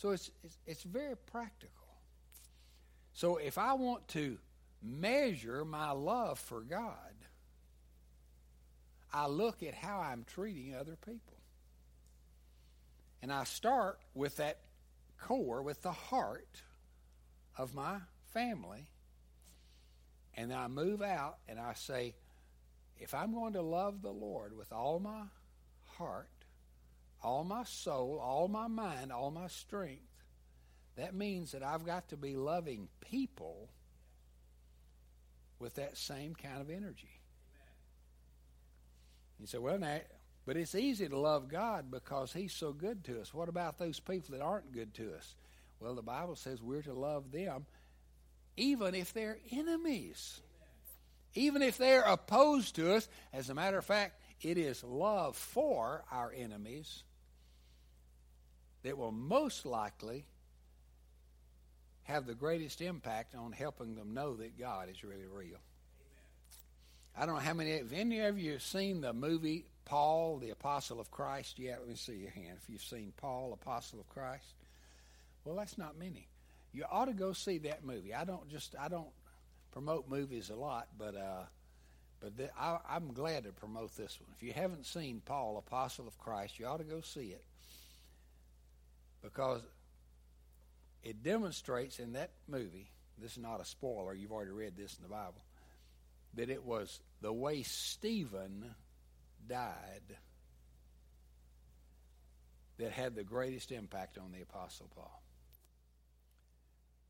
So 0.00 0.12
it's, 0.12 0.30
it's, 0.42 0.56
it's 0.66 0.82
very 0.82 1.14
practical. 1.14 1.86
So 3.12 3.36
if 3.36 3.58
I 3.58 3.74
want 3.74 4.08
to 4.08 4.38
measure 4.82 5.62
my 5.62 5.90
love 5.90 6.38
for 6.38 6.62
God, 6.62 7.12
I 9.12 9.26
look 9.26 9.62
at 9.62 9.74
how 9.74 10.00
I'm 10.00 10.24
treating 10.24 10.74
other 10.74 10.96
people. 11.04 11.36
And 13.20 13.30
I 13.30 13.44
start 13.44 13.98
with 14.14 14.38
that 14.38 14.56
core, 15.20 15.60
with 15.60 15.82
the 15.82 15.92
heart 15.92 16.62
of 17.58 17.74
my 17.74 17.98
family. 18.32 18.88
And 20.34 20.50
then 20.50 20.56
I 20.56 20.68
move 20.68 21.02
out 21.02 21.36
and 21.46 21.60
I 21.60 21.74
say, 21.74 22.14
if 22.98 23.12
I'm 23.12 23.34
going 23.34 23.52
to 23.52 23.62
love 23.62 24.00
the 24.00 24.12
Lord 24.12 24.56
with 24.56 24.72
all 24.72 24.98
my 24.98 25.24
heart, 25.98 26.39
all 27.22 27.44
my 27.44 27.64
soul, 27.64 28.20
all 28.22 28.48
my 28.48 28.66
mind, 28.66 29.12
all 29.12 29.30
my 29.30 29.48
strength, 29.48 30.02
that 30.96 31.14
means 31.14 31.52
that 31.52 31.62
I've 31.62 31.84
got 31.84 32.08
to 32.08 32.16
be 32.16 32.36
loving 32.36 32.88
people 33.00 33.68
with 35.58 35.74
that 35.76 35.96
same 35.96 36.34
kind 36.34 36.60
of 36.60 36.70
energy. 36.70 37.20
You 39.38 39.46
say, 39.46 39.58
well, 39.58 39.78
now, 39.78 40.00
but 40.46 40.56
it's 40.56 40.74
easy 40.74 41.08
to 41.08 41.18
love 41.18 41.48
God 41.48 41.90
because 41.90 42.32
He's 42.32 42.52
so 42.52 42.72
good 42.72 43.04
to 43.04 43.20
us. 43.20 43.32
What 43.32 43.48
about 43.48 43.78
those 43.78 44.00
people 44.00 44.36
that 44.36 44.42
aren't 44.42 44.72
good 44.72 44.94
to 44.94 45.14
us? 45.14 45.34
Well, 45.78 45.94
the 45.94 46.02
Bible 46.02 46.36
says 46.36 46.62
we're 46.62 46.82
to 46.82 46.92
love 46.92 47.30
them 47.32 47.66
even 48.56 48.94
if 48.94 49.14
they're 49.14 49.38
enemies, 49.50 50.40
even 51.34 51.62
if 51.62 51.78
they're 51.78 52.02
opposed 52.02 52.76
to 52.76 52.94
us. 52.94 53.08
As 53.32 53.48
a 53.48 53.54
matter 53.54 53.78
of 53.78 53.84
fact, 53.84 54.20
it 54.42 54.58
is 54.58 54.84
love 54.84 55.36
for 55.36 56.04
our 56.10 56.32
enemies 56.36 57.04
that 58.82 58.96
will 58.96 59.12
most 59.12 59.66
likely 59.66 60.24
have 62.04 62.26
the 62.26 62.34
greatest 62.34 62.80
impact 62.80 63.34
on 63.34 63.52
helping 63.52 63.94
them 63.94 64.14
know 64.14 64.34
that 64.36 64.58
God 64.58 64.88
is 64.90 65.04
really 65.04 65.26
real. 65.26 65.58
I 67.16 67.26
don't 67.26 67.36
know 67.36 67.40
how 67.40 67.54
many. 67.54 67.72
Have 67.72 67.92
any 67.92 68.20
of 68.20 68.38
you 68.38 68.52
have 68.52 68.62
seen 68.62 69.00
the 69.00 69.12
movie 69.12 69.66
Paul, 69.84 70.38
the 70.38 70.50
Apostle 70.50 71.00
of 71.00 71.10
Christ? 71.10 71.58
Yeah, 71.58 71.76
let 71.78 71.88
me 71.88 71.96
see 71.96 72.14
your 72.14 72.30
hand. 72.30 72.58
If 72.62 72.70
you've 72.70 72.82
seen 72.82 73.12
Paul, 73.16 73.52
Apostle 73.52 74.00
of 74.00 74.08
Christ, 74.08 74.54
well, 75.44 75.56
that's 75.56 75.76
not 75.76 75.98
many. 75.98 76.28
You 76.72 76.84
ought 76.90 77.06
to 77.06 77.12
go 77.12 77.32
see 77.32 77.58
that 77.58 77.84
movie. 77.84 78.14
I 78.14 78.24
don't 78.24 78.48
just 78.48 78.74
I 78.80 78.88
don't 78.88 79.10
promote 79.72 80.08
movies 80.08 80.50
a 80.50 80.56
lot, 80.56 80.88
but 80.96 81.16
uh, 81.16 81.42
but 82.20 82.32
I, 82.58 82.78
I'm 82.88 83.12
glad 83.12 83.44
to 83.44 83.52
promote 83.52 83.96
this 83.96 84.18
one. 84.20 84.30
If 84.36 84.42
you 84.42 84.52
haven't 84.52 84.86
seen 84.86 85.20
Paul, 85.24 85.58
Apostle 85.58 86.06
of 86.06 86.18
Christ, 86.18 86.58
you 86.58 86.66
ought 86.66 86.78
to 86.78 86.84
go 86.84 87.00
see 87.00 87.28
it 87.28 87.44
because 89.22 89.62
it 91.02 91.22
demonstrates 91.22 91.98
in 91.98 92.12
that 92.12 92.30
movie. 92.48 92.90
This 93.18 93.32
is 93.32 93.38
not 93.38 93.60
a 93.60 93.64
spoiler. 93.64 94.14
You've 94.14 94.32
already 94.32 94.50
read 94.50 94.76
this 94.76 94.96
in 94.96 95.02
the 95.02 95.08
Bible. 95.08 95.44
That 96.34 96.50
it 96.50 96.64
was 96.64 97.00
the 97.20 97.32
way 97.32 97.62
Stephen 97.62 98.74
died 99.48 100.16
that 102.78 102.92
had 102.92 103.14
the 103.14 103.24
greatest 103.24 103.72
impact 103.72 104.18
on 104.18 104.32
the 104.32 104.40
Apostle 104.40 104.88
Paul. 104.94 105.22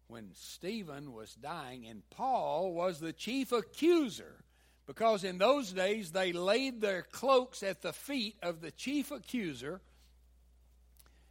When 0.09 0.31
Stephen 0.35 1.12
was 1.12 1.33
dying, 1.35 1.87
and 1.87 2.03
Paul 2.11 2.73
was 2.73 2.99
the 2.99 3.12
chief 3.12 3.53
accuser, 3.53 4.42
because 4.87 5.23
in 5.23 5.38
those 5.38 5.73
days 5.73 6.11
they 6.11 6.33
laid 6.33 6.81
their 6.81 7.03
cloaks 7.03 7.62
at 7.62 7.83
the 7.83 7.92
feet 7.92 8.37
of 8.42 8.61
the 8.61 8.73
chief 8.73 9.12
accuser, 9.12 9.81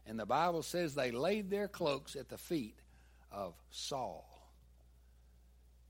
and 0.10 0.20
the 0.20 0.26
Bible 0.26 0.64
says 0.64 0.96
they 0.96 1.12
laid 1.12 1.52
their 1.52 1.68
cloaks 1.68 2.16
at 2.16 2.30
the 2.30 2.38
feet 2.40 2.80
of 3.32 3.54
Saul. 3.70 4.26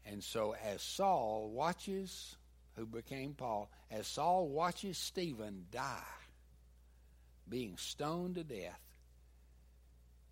And 0.05 0.21
so, 0.21 0.53
as 0.61 0.81
Saul 0.81 1.49
watches, 1.53 2.35
who 2.75 2.85
became 2.85 3.33
Paul, 3.33 3.71
as 3.89 4.07
Saul 4.07 4.49
watches 4.49 4.97
Stephen 4.97 5.67
die, 5.71 6.03
being 7.47 7.77
stoned 7.77 8.35
to 8.35 8.43
death, 8.43 8.81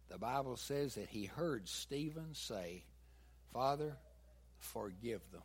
the 0.10 0.18
Bible 0.18 0.58
says 0.58 0.96
that 0.96 1.08
he 1.08 1.24
heard 1.24 1.70
Stephen 1.70 2.34
say, 2.34 2.84
Father, 3.54 3.96
forgive 4.60 5.22
them. 5.32 5.42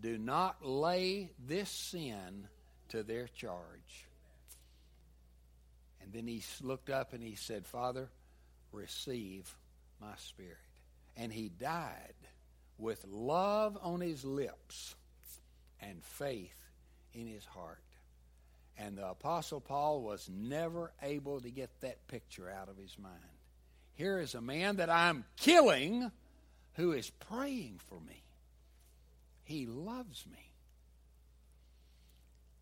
Do 0.00 0.16
not 0.16 0.64
lay 0.64 1.32
this 1.46 1.68
sin 1.68 2.48
to 2.88 3.02
their 3.02 3.28
charge. 3.28 4.06
And 6.10 6.26
then 6.26 6.26
he 6.26 6.42
looked 6.60 6.90
up 6.90 7.12
and 7.12 7.22
he 7.22 7.36
said, 7.36 7.64
Father, 7.64 8.08
receive 8.72 9.54
my 10.00 10.14
spirit. 10.16 10.56
And 11.16 11.32
he 11.32 11.50
died 11.50 12.14
with 12.78 13.06
love 13.08 13.78
on 13.80 14.00
his 14.00 14.24
lips 14.24 14.96
and 15.80 16.02
faith 16.02 16.58
in 17.14 17.28
his 17.28 17.44
heart. 17.44 17.78
And 18.76 18.98
the 18.98 19.06
Apostle 19.06 19.60
Paul 19.60 20.02
was 20.02 20.28
never 20.28 20.90
able 21.00 21.40
to 21.42 21.48
get 21.48 21.70
that 21.82 22.08
picture 22.08 22.50
out 22.50 22.68
of 22.68 22.76
his 22.76 22.98
mind. 22.98 23.14
Here 23.94 24.18
is 24.18 24.34
a 24.34 24.40
man 24.40 24.76
that 24.76 24.90
I'm 24.90 25.24
killing 25.36 26.10
who 26.74 26.90
is 26.90 27.08
praying 27.10 27.78
for 27.88 28.00
me. 28.00 28.24
He 29.44 29.64
loves 29.64 30.26
me. 30.26 30.50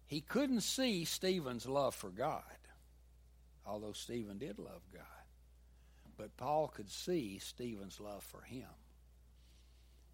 He 0.06 0.20
couldn't 0.20 0.60
see 0.60 1.06
Stephen's 1.06 1.66
love 1.66 1.94
for 1.94 2.10
God, 2.10 2.42
although 3.68 3.92
Stephen 3.92 4.38
did 4.38 4.58
love 4.58 4.82
God. 4.92 5.02
But 6.16 6.36
Paul 6.36 6.68
could 6.68 6.90
see 6.90 7.38
Stephen's 7.38 8.00
love 8.00 8.24
for 8.24 8.40
him. 8.40 8.68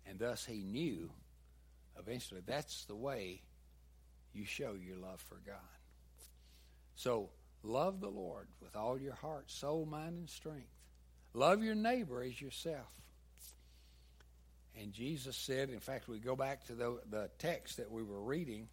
And 0.06 0.18
thus 0.18 0.44
he 0.44 0.62
knew 0.62 1.10
eventually 1.98 2.42
that's 2.44 2.84
the 2.84 2.96
way 2.96 3.40
you 4.34 4.44
show 4.44 4.74
your 4.74 4.96
love 4.96 5.20
for 5.20 5.40
God. 5.46 5.56
So 6.96 7.30
love 7.62 8.00
the 8.00 8.10
Lord 8.10 8.48
with 8.60 8.76
all 8.76 8.98
your 8.98 9.14
heart, 9.14 9.50
soul, 9.50 9.86
mind, 9.86 10.18
and 10.18 10.28
strength. 10.28 10.68
Love 11.32 11.62
your 11.62 11.74
neighbor 11.74 12.22
as 12.22 12.40
yourself. 12.40 12.90
And 14.80 14.92
Jesus 14.92 15.36
said, 15.36 15.70
in 15.70 15.80
fact, 15.80 16.08
we 16.08 16.18
go 16.18 16.34
back 16.36 16.66
to 16.66 16.74
the, 16.74 16.98
the 17.08 17.30
text 17.38 17.76
that 17.76 17.90
we 17.90 18.02
were 18.02 18.20
reading, 18.20 18.68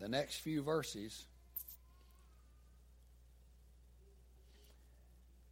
the 0.00 0.08
next 0.08 0.36
few 0.36 0.62
verses. 0.62 1.26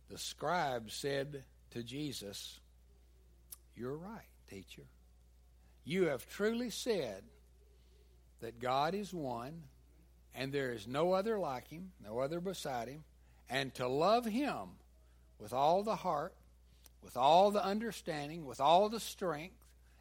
The 0.09 0.19
scribe 0.19 0.91
said 0.91 1.45
to 1.71 1.83
Jesus, 1.83 2.61
You're 3.77 3.97
right, 3.97 4.29
teacher. 4.49 4.83
You 5.85 6.07
have 6.07 6.29
truly 6.29 6.71
said 6.71 7.23
that 8.41 8.61
God 8.61 8.95
is 8.95 9.13
one, 9.13 9.63
and 10.35 10.53
there 10.53 10.73
is 10.73 10.87
no 10.87 11.13
other 11.13 11.39
like 11.39 11.69
him, 11.69 11.93
no 12.05 12.19
other 12.19 12.41
beside 12.41 12.89
him, 12.89 13.05
and 13.49 13.73
to 13.75 13.89
love 13.89 14.25
him 14.25 14.71
with 15.39 15.53
all 15.53 15.83
the 15.83 15.97
heart, 15.97 16.35
with 17.03 17.17
all 17.17 17.51
the 17.51 17.65
understanding, 17.65 18.45
with 18.45 18.61
all 18.61 18.89
the 18.89 19.01
strength, 19.01 19.57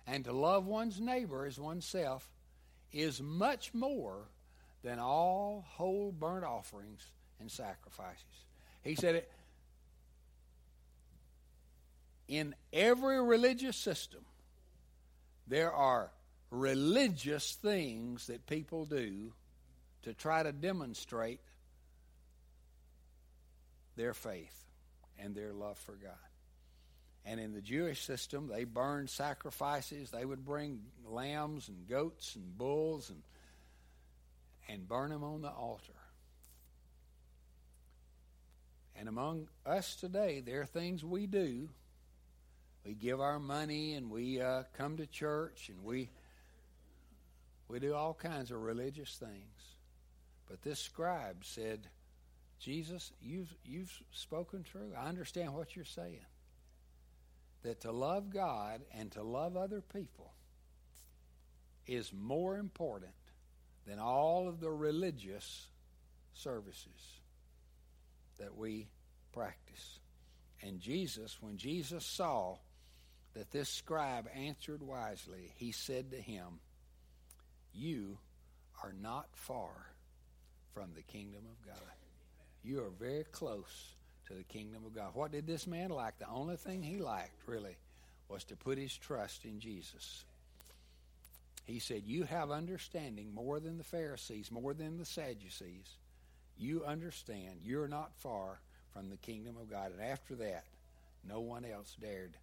and 0.07 0.25
to 0.25 0.33
love 0.33 0.65
one's 0.65 0.99
neighbor 0.99 1.45
as 1.45 1.59
oneself 1.59 2.27
is 2.91 3.21
much 3.21 3.73
more 3.73 4.27
than 4.83 4.99
all 4.99 5.65
whole 5.67 6.11
burnt 6.11 6.45
offerings 6.45 7.05
and 7.39 7.51
sacrifices. 7.51 8.23
He 8.83 8.95
said 8.95 9.15
it 9.15 9.31
in 12.27 12.55
every 12.73 13.21
religious 13.21 13.77
system, 13.77 14.25
there 15.47 15.71
are 15.71 16.11
religious 16.51 17.55
things 17.55 18.27
that 18.27 18.47
people 18.47 18.85
do 18.85 19.33
to 20.03 20.13
try 20.13 20.43
to 20.43 20.51
demonstrate 20.51 21.39
their 23.95 24.13
faith 24.13 24.55
and 25.19 25.35
their 25.35 25.53
love 25.53 25.77
for 25.79 25.93
God. 25.93 26.11
And 27.25 27.39
in 27.39 27.53
the 27.53 27.61
Jewish 27.61 28.05
system, 28.05 28.47
they 28.47 28.65
burned 28.65 29.09
sacrifices. 29.09 30.11
They 30.11 30.25
would 30.25 30.45
bring 30.45 30.81
lambs 31.07 31.69
and 31.69 31.87
goats 31.87 32.35
and 32.35 32.55
bulls 32.55 33.09
and, 33.09 33.23
and 34.69 34.87
burn 34.87 35.09
them 35.09 35.23
on 35.23 35.41
the 35.41 35.49
altar. 35.49 35.91
And 38.97 39.09
among 39.09 39.47
us 39.65 39.95
today, 39.95 40.41
there 40.45 40.61
are 40.61 40.65
things 40.65 41.03
we 41.03 41.25
do. 41.25 41.69
We 42.85 42.93
give 42.93 43.19
our 43.19 43.39
money 43.39 43.95
and 43.95 44.11
we 44.11 44.41
uh, 44.41 44.63
come 44.77 44.97
to 44.97 45.07
church 45.07 45.69
and 45.69 45.83
we 45.83 46.09
we 47.67 47.79
do 47.79 47.93
all 47.95 48.13
kinds 48.13 48.51
of 48.51 48.61
religious 48.61 49.15
things. 49.17 49.75
But 50.47 50.61
this 50.61 50.79
scribe 50.79 51.37
said, 51.43 51.87
Jesus, 52.59 53.11
you've, 53.21 53.53
you've 53.65 53.91
spoken 54.11 54.63
true. 54.63 54.91
I 54.97 55.07
understand 55.07 55.53
what 55.53 55.75
you're 55.75 55.85
saying. 55.85 56.25
That 57.63 57.81
to 57.81 57.91
love 57.91 58.29
God 58.29 58.81
and 58.93 59.11
to 59.13 59.23
love 59.23 59.57
other 59.57 59.81
people 59.81 60.31
is 61.87 62.13
more 62.13 62.57
important 62.57 63.11
than 63.87 63.99
all 63.99 64.47
of 64.47 64.59
the 64.59 64.69
religious 64.69 65.67
services 66.33 67.19
that 68.37 68.55
we 68.55 68.87
practice. 69.33 69.99
And 70.61 70.79
Jesus, 70.79 71.37
when 71.41 71.57
Jesus 71.57 72.05
saw 72.05 72.57
that 73.35 73.51
this 73.51 73.69
scribe 73.69 74.27
answered 74.35 74.81
wisely, 74.81 75.51
he 75.57 75.71
said 75.71 76.11
to 76.11 76.17
him, 76.17 76.59
You 77.73 78.17
are 78.83 78.93
not 78.99 79.27
far 79.33 79.93
from 80.73 80.89
the 80.95 81.03
kingdom 81.03 81.43
of 81.49 81.65
God 81.65 81.95
you 82.65 82.83
are 82.83 82.89
very 82.89 83.23
close 83.25 83.93
to 84.27 84.33
the 84.33 84.43
kingdom 84.43 84.83
of 84.85 84.95
God. 84.95 85.11
What 85.13 85.31
did 85.31 85.45
this 85.45 85.67
man 85.67 85.89
like? 85.89 86.17
The 86.17 86.27
only 86.27 86.57
thing 86.57 86.81
he 86.81 86.97
liked, 86.97 87.47
really, 87.47 87.77
was 88.27 88.43
to 88.45 88.55
put 88.55 88.79
his 88.79 88.95
trust 88.97 89.45
in 89.45 89.59
Jesus. 89.59 90.25
He 91.65 91.79
said, 91.79 92.03
You 92.05 92.23
have 92.23 92.49
understanding 92.49 93.33
more 93.33 93.59
than 93.59 93.77
the 93.77 93.83
Pharisees, 93.83 94.51
more 94.51 94.73
than 94.73 94.97
the 94.97 95.05
Sadducees. 95.05 95.87
You 96.57 96.83
understand. 96.85 97.59
You're 97.63 97.87
not 97.87 98.15
far 98.17 98.59
from 98.93 99.09
the 99.09 99.17
kingdom 99.17 99.57
of 99.61 99.69
God. 99.69 99.91
And 99.91 100.01
after 100.01 100.35
that, 100.35 100.65
no 101.27 101.41
one 101.41 101.65
else 101.65 101.95
dared 101.99 102.35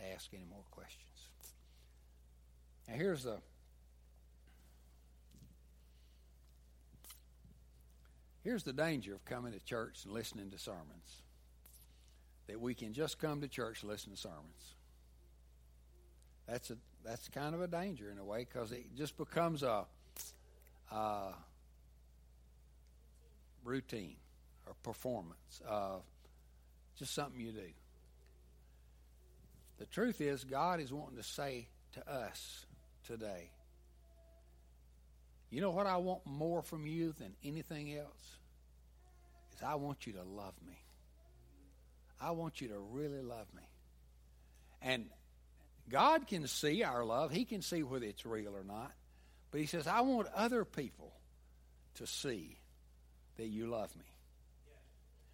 to 0.00 0.12
ask 0.14 0.30
any 0.32 0.44
more 0.48 0.64
questions. 0.70 1.04
Now, 2.88 2.94
here's 2.94 3.24
the 3.24 3.38
Here's 8.42 8.62
the 8.62 8.72
danger 8.72 9.14
of 9.14 9.24
coming 9.24 9.52
to 9.52 9.60
church 9.60 10.04
and 10.04 10.14
listening 10.14 10.50
to 10.50 10.58
sermons 10.58 11.22
that 12.46 12.58
we 12.58 12.74
can 12.74 12.94
just 12.94 13.18
come 13.18 13.42
to 13.42 13.48
church 13.48 13.82
and 13.82 13.90
listen 13.90 14.12
to 14.12 14.16
sermons. 14.16 14.74
That's 16.48 16.70
a 16.70 16.76
that's 17.04 17.28
kind 17.28 17.54
of 17.54 17.62
a 17.62 17.66
danger 17.66 18.10
in 18.10 18.18
a 18.18 18.24
way 18.24 18.46
because 18.50 18.72
it 18.72 18.84
just 18.96 19.16
becomes 19.16 19.62
a, 19.62 19.84
a 20.90 21.34
routine 23.64 24.16
or 24.66 24.74
performance 24.82 25.62
of 25.66 26.02
just 26.98 27.14
something 27.14 27.40
you 27.40 27.52
do. 27.52 27.60
The 29.80 29.86
truth 29.86 30.20
is, 30.20 30.44
God 30.44 30.78
is 30.78 30.92
wanting 30.92 31.16
to 31.16 31.22
say 31.22 31.66
to 31.94 32.08
us 32.08 32.66
today, 33.06 33.50
you 35.50 35.62
know 35.62 35.70
what 35.70 35.86
I 35.86 35.96
want 35.96 36.20
more 36.26 36.62
from 36.62 36.86
you 36.86 37.12
than 37.18 37.34
anything 37.42 37.96
else? 37.96 38.36
Is 39.56 39.62
I 39.62 39.76
want 39.76 40.06
you 40.06 40.12
to 40.12 40.22
love 40.22 40.54
me. 40.68 40.78
I 42.20 42.32
want 42.32 42.60
you 42.60 42.68
to 42.68 42.78
really 42.78 43.22
love 43.22 43.46
me. 43.56 43.62
And 44.82 45.06
God 45.88 46.26
can 46.26 46.46
see 46.46 46.84
our 46.84 47.02
love. 47.02 47.32
He 47.32 47.46
can 47.46 47.62
see 47.62 47.82
whether 47.82 48.04
it's 48.04 48.26
real 48.26 48.54
or 48.54 48.62
not. 48.62 48.92
But 49.50 49.62
He 49.62 49.66
says, 49.66 49.86
I 49.86 50.02
want 50.02 50.28
other 50.36 50.66
people 50.66 51.12
to 51.94 52.06
see 52.06 52.58
that 53.38 53.46
you 53.46 53.66
love 53.66 53.96
me. 53.96 54.04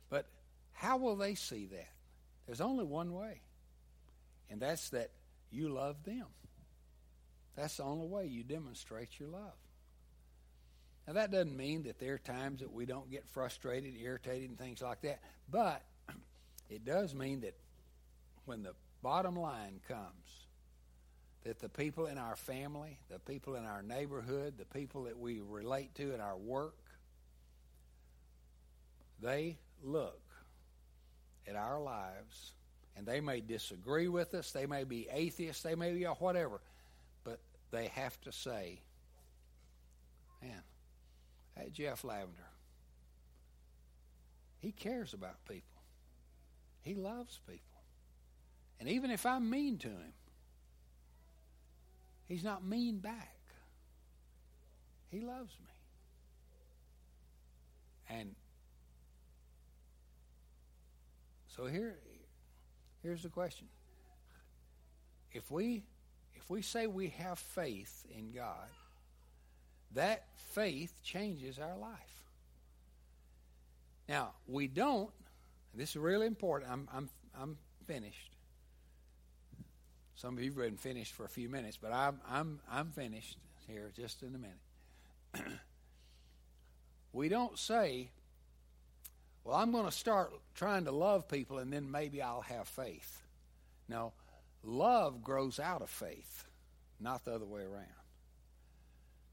But 0.08 0.26
how 0.72 0.98
will 0.98 1.16
they 1.16 1.34
see 1.34 1.66
that? 1.66 1.88
There's 2.46 2.60
only 2.60 2.84
one 2.84 3.12
way, 3.12 3.42
and 4.50 4.60
that's 4.60 4.90
that 4.90 5.10
you 5.50 5.68
love 5.68 5.96
them. 6.04 6.26
That's 7.56 7.78
the 7.78 7.84
only 7.84 8.06
way 8.06 8.26
you 8.26 8.44
demonstrate 8.44 9.18
your 9.18 9.30
love. 9.30 9.54
Now, 11.06 11.14
that 11.14 11.30
doesn't 11.30 11.56
mean 11.56 11.84
that 11.84 11.98
there 11.98 12.14
are 12.14 12.18
times 12.18 12.60
that 12.60 12.72
we 12.72 12.84
don't 12.84 13.10
get 13.10 13.26
frustrated, 13.28 13.94
irritated, 14.00 14.50
and 14.50 14.58
things 14.58 14.82
like 14.82 15.02
that. 15.02 15.20
But 15.50 15.82
it 16.68 16.84
does 16.84 17.14
mean 17.14 17.42
that 17.42 17.54
when 18.44 18.62
the 18.62 18.74
bottom 19.02 19.36
line 19.36 19.80
comes, 19.88 20.46
that 21.44 21.60
the 21.60 21.68
people 21.68 22.06
in 22.06 22.18
our 22.18 22.34
family, 22.34 22.98
the 23.08 23.20
people 23.20 23.54
in 23.54 23.64
our 23.64 23.82
neighborhood, 23.82 24.54
the 24.58 24.64
people 24.64 25.04
that 25.04 25.16
we 25.16 25.40
relate 25.40 25.94
to 25.94 26.12
in 26.12 26.20
our 26.20 26.36
work, 26.36 26.74
they 29.22 29.56
look 29.82 30.20
at 31.48 31.54
our 31.54 31.80
lives 31.80 32.52
and 32.96 33.06
they 33.06 33.20
may 33.20 33.40
disagree 33.40 34.08
with 34.08 34.34
us, 34.34 34.52
they 34.52 34.66
may 34.66 34.84
be 34.84 35.08
atheists, 35.12 35.62
they 35.62 35.74
may 35.74 35.92
be 35.92 36.04
whatever, 36.04 36.60
but 37.24 37.38
they 37.70 37.88
have 37.88 38.20
to 38.22 38.32
say, 38.32 38.80
man, 40.42 40.62
Hey, 41.56 41.70
Jeff 41.72 42.04
Lavender. 42.04 42.50
He 44.58 44.72
cares 44.72 45.14
about 45.14 45.36
people. 45.48 45.80
He 46.82 46.94
loves 46.94 47.40
people. 47.46 47.60
And 48.78 48.88
even 48.90 49.10
if 49.10 49.24
I'm 49.24 49.48
mean 49.48 49.78
to 49.78 49.88
him, 49.88 50.12
he's 52.26 52.44
not 52.44 52.64
mean 52.64 52.98
back. 52.98 53.36
He 55.10 55.20
loves 55.20 55.56
me. 55.60 55.72
And 58.18 58.34
so 61.48 61.66
here 61.66 61.96
here's 63.06 63.22
the 63.22 63.28
question. 63.28 63.68
If 65.32 65.50
we 65.50 65.84
if 66.34 66.50
we 66.50 66.60
say 66.60 66.88
we 66.88 67.08
have 67.18 67.38
faith 67.38 68.04
in 68.10 68.32
God, 68.32 68.68
that 69.94 70.24
faith 70.34 70.92
changes 71.02 71.58
our 71.58 71.76
life. 71.76 71.98
Now, 74.08 74.32
we 74.46 74.68
don't, 74.68 75.10
this 75.74 75.90
is 75.90 75.96
really 75.96 76.26
important. 76.26 76.70
I'm, 76.70 76.88
I'm, 76.94 77.08
I'm 77.40 77.56
finished. 77.86 78.36
Some 80.14 80.36
of 80.36 80.44
you 80.44 80.50
have 80.50 80.58
been 80.58 80.76
finished 80.76 81.14
for 81.14 81.24
a 81.24 81.28
few 81.28 81.48
minutes, 81.48 81.76
but 81.80 81.92
I'm, 81.92 82.20
I'm, 82.30 82.60
I'm 82.70 82.90
finished 82.92 83.38
here 83.66 83.90
just 83.96 84.22
in 84.22 84.34
a 84.34 84.38
minute. 84.38 85.52
we 87.12 87.28
don't 87.28 87.58
say, 87.58 88.10
well, 89.46 89.56
I'm 89.56 89.70
going 89.70 89.84
to 89.84 89.92
start 89.92 90.32
trying 90.56 90.86
to 90.86 90.90
love 90.90 91.28
people 91.28 91.58
and 91.58 91.72
then 91.72 91.88
maybe 91.88 92.20
I'll 92.20 92.40
have 92.40 92.66
faith. 92.66 93.22
No, 93.88 94.12
love 94.64 95.22
grows 95.22 95.60
out 95.60 95.82
of 95.82 95.88
faith, 95.88 96.44
not 96.98 97.24
the 97.24 97.32
other 97.32 97.44
way 97.44 97.62
around. 97.62 97.86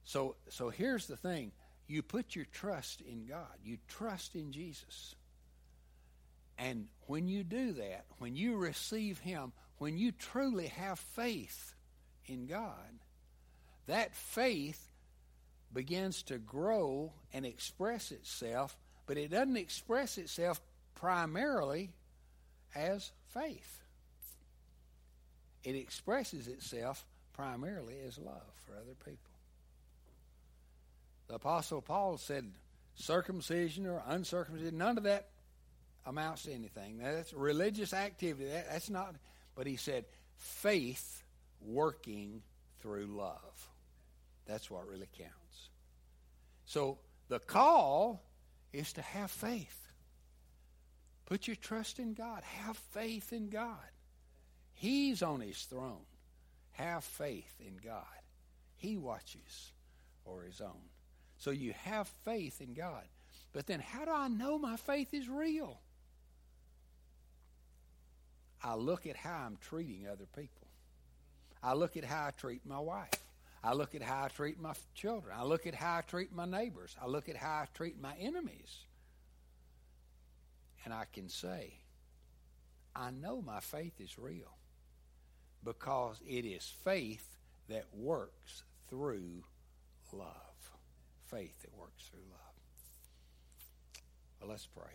So, 0.04 0.36
so 0.50 0.70
here's 0.70 1.08
the 1.08 1.18
thing 1.18 1.52
you 1.88 2.04
put 2.04 2.36
your 2.36 2.46
trust 2.46 3.02
in 3.02 3.26
God, 3.26 3.58
you 3.64 3.78
trust 3.88 4.36
in 4.36 4.52
Jesus. 4.52 5.16
And 6.60 6.88
when 7.08 7.28
you 7.28 7.44
do 7.44 7.74
that, 7.74 8.06
when 8.20 8.36
you 8.36 8.56
receive 8.56 9.18
Him, 9.18 9.52
when 9.80 9.98
you 9.98 10.12
truly 10.12 10.68
have 10.68 11.00
faith 11.00 11.74
in 12.28 12.46
God, 12.46 13.00
that 13.88 14.14
faith 14.14 14.92
begins 15.74 16.22
to 16.24 16.38
grow 16.38 17.14
and 17.34 17.48
express 17.48 18.12
itself, 18.12 18.78
but 19.06 19.18
it 19.18 19.32
doesn't 19.32 19.58
express 19.58 20.18
itself 20.18 20.62
primarily 20.96 21.92
as 22.76 23.12
faith. 23.34 23.82
It 25.64 25.76
expresses 25.76 26.48
itself 26.48 27.06
primarily 27.34 27.96
as 28.08 28.18
love 28.18 28.42
for 28.66 28.74
other 28.74 28.96
people. 29.06 29.18
The 31.28 31.36
Apostle 31.36 31.82
Paul 31.82 32.18
said, 32.18 32.52
circumcision 32.96 33.88
or 33.88 34.04
uncircumcision, 34.08 34.78
none 34.78 34.98
of 34.98 35.04
that 35.06 35.30
amounts 36.06 36.44
to 36.44 36.54
anything. 36.54 37.00
That's 37.00 37.34
religious 37.34 37.94
activity. 37.94 38.50
That, 38.50 38.70
that's 38.70 38.90
not. 38.90 39.16
But 39.56 39.68
he 39.68 39.78
said, 39.78 40.06
faith 40.38 41.24
working 41.62 42.42
through 42.82 43.06
love. 43.06 43.68
That's 44.46 44.70
what 44.70 44.88
really 44.88 45.08
counts. 45.18 45.70
So 46.66 46.98
the 47.30 47.40
call 47.40 48.22
is 48.74 48.94
to 48.94 49.02
have 49.02 49.32
faith. 49.32 49.80
Put 51.26 51.48
your 51.48 51.56
trust 51.56 52.00
in 52.00 52.14
God. 52.14 52.44
Have 52.44 52.78
faith 52.78 53.32
in 53.32 53.50
God. 53.50 53.78
He's 54.74 55.24
on 55.24 55.40
his 55.40 55.62
throne. 55.64 56.06
Have 56.72 57.04
faith 57.04 57.56
in 57.60 57.78
God. 57.84 58.04
He 58.76 58.98
watches 58.98 59.72
over 60.26 60.44
his 60.44 60.60
own. 60.60 60.90
So 61.38 61.52
you 61.52 61.74
have 61.84 62.08
faith 62.26 62.60
in 62.60 62.74
God. 62.74 63.04
But 63.54 63.68
then, 63.68 63.80
how 63.80 64.06
do 64.06 64.12
I 64.12 64.28
know 64.28 64.58
my 64.58 64.76
faith 64.76 65.14
is 65.14 65.30
real? 65.30 65.80
I 68.64 68.76
look 68.76 69.06
at 69.06 69.16
how 69.16 69.44
I'm 69.46 69.58
treating 69.62 70.08
other 70.08 70.26
people. 70.36 70.68
I 71.62 71.74
look 71.74 71.96
at 71.96 72.04
how 72.04 72.28
I 72.28 72.32
treat 72.32 72.66
my 72.66 72.80
wife. 72.80 73.12
I 73.64 73.74
look 73.74 73.96
at 73.96 74.02
how 74.02 74.26
I 74.26 74.28
treat 74.28 74.60
my 74.60 74.74
children. 74.94 75.34
I 75.38 75.44
look 75.44 75.66
at 75.66 75.76
how 75.76 75.98
I 75.98 76.02
treat 76.02 76.34
my 76.34 76.46
neighbors. 76.46 76.96
I 77.02 77.08
look 77.08 77.30
at 77.30 77.38
how 77.38 77.62
I 77.62 77.66
treat 77.74 78.00
my 78.02 78.14
enemies. 78.20 78.80
And 80.84 80.94
I 80.94 81.06
can 81.12 81.30
say, 81.30 81.76
I 82.96 83.12
know 83.12 83.42
my 83.42 83.62
faith 83.62 84.02
is 84.02 84.20
real 84.20 84.58
because 85.64 86.20
it 86.28 86.46
is 86.46 86.74
faith 86.84 87.26
that 87.70 87.86
works 87.94 88.64
through 88.90 89.44
love 90.12 90.34
faith 91.34 91.60
that 91.64 91.74
works 91.76 92.04
through 92.12 92.22
love. 92.30 92.40
Well, 94.40 94.52
let's 94.52 94.68
pray. 94.68 94.94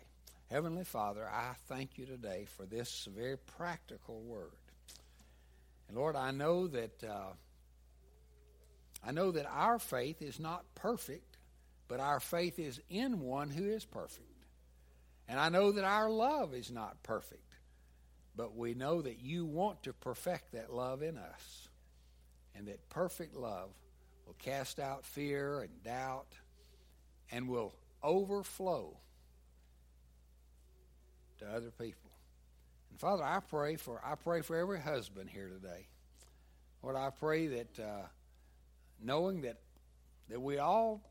Heavenly 0.49 0.85
Father, 0.85 1.27
I 1.27 1.51
thank 1.67 1.97
you 1.97 2.05
today 2.05 2.47
for 2.55 2.65
this 2.65 3.09
very 3.13 3.37
practical 3.57 4.21
word. 4.21 4.51
And 5.89 5.97
Lord, 5.97 6.15
I 6.15 6.31
know 6.31 6.67
that 6.67 7.03
uh, 7.03 7.33
I 9.05 9.11
know 9.11 9.31
that 9.31 9.45
our 9.45 9.79
faith 9.79 10.21
is 10.21 10.39
not 10.39 10.63
perfect, 10.75 11.37
but 11.87 11.99
our 11.99 12.19
faith 12.19 12.59
is 12.59 12.79
in 12.89 13.21
one 13.21 13.49
who 13.49 13.65
is 13.65 13.85
perfect. 13.85 14.25
And 15.27 15.39
I 15.39 15.49
know 15.49 15.71
that 15.71 15.83
our 15.83 16.09
love 16.09 16.53
is 16.53 16.71
not 16.71 17.01
perfect, 17.03 17.53
but 18.35 18.55
we 18.55 18.73
know 18.73 19.01
that 19.01 19.21
you 19.21 19.45
want 19.45 19.83
to 19.83 19.93
perfect 19.93 20.53
that 20.53 20.73
love 20.73 21.01
in 21.01 21.17
us. 21.17 21.67
And 22.55 22.67
that 22.67 22.89
perfect 22.89 23.35
love 23.35 23.69
will 24.25 24.35
cast 24.39 24.79
out 24.79 25.05
fear 25.05 25.61
and 25.61 25.83
doubt 25.83 26.27
and 27.31 27.47
will 27.47 27.73
overflow 28.03 28.97
to 31.39 31.47
other 31.47 31.71
people. 31.71 32.11
And 32.91 32.99
Father, 32.99 33.23
I 33.23 33.39
pray 33.39 33.75
for 33.75 34.01
I 34.03 34.15
pray 34.15 34.41
for 34.41 34.55
every 34.57 34.79
husband 34.79 35.29
here 35.29 35.47
today. 35.47 35.87
Lord, 36.83 36.95
I 36.95 37.11
pray 37.11 37.47
that 37.47 37.79
uh, 37.79 38.07
knowing 39.01 39.41
that 39.41 39.57
that 40.29 40.41
we 40.41 40.59
all 40.59 41.01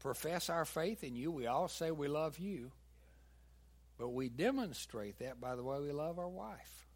profess 0.00 0.50
our 0.50 0.64
faith 0.64 1.02
in 1.02 1.16
you, 1.16 1.30
we 1.30 1.46
all 1.46 1.68
say 1.68 1.90
we 1.90 2.06
love 2.06 2.38
you, 2.38 2.70
but 3.98 4.10
we 4.10 4.28
demonstrate 4.28 5.18
that 5.20 5.40
by 5.40 5.56
the 5.56 5.62
way 5.62 5.80
we 5.80 5.90
love 5.90 6.18
our 6.18 6.28
wife. 6.28 6.86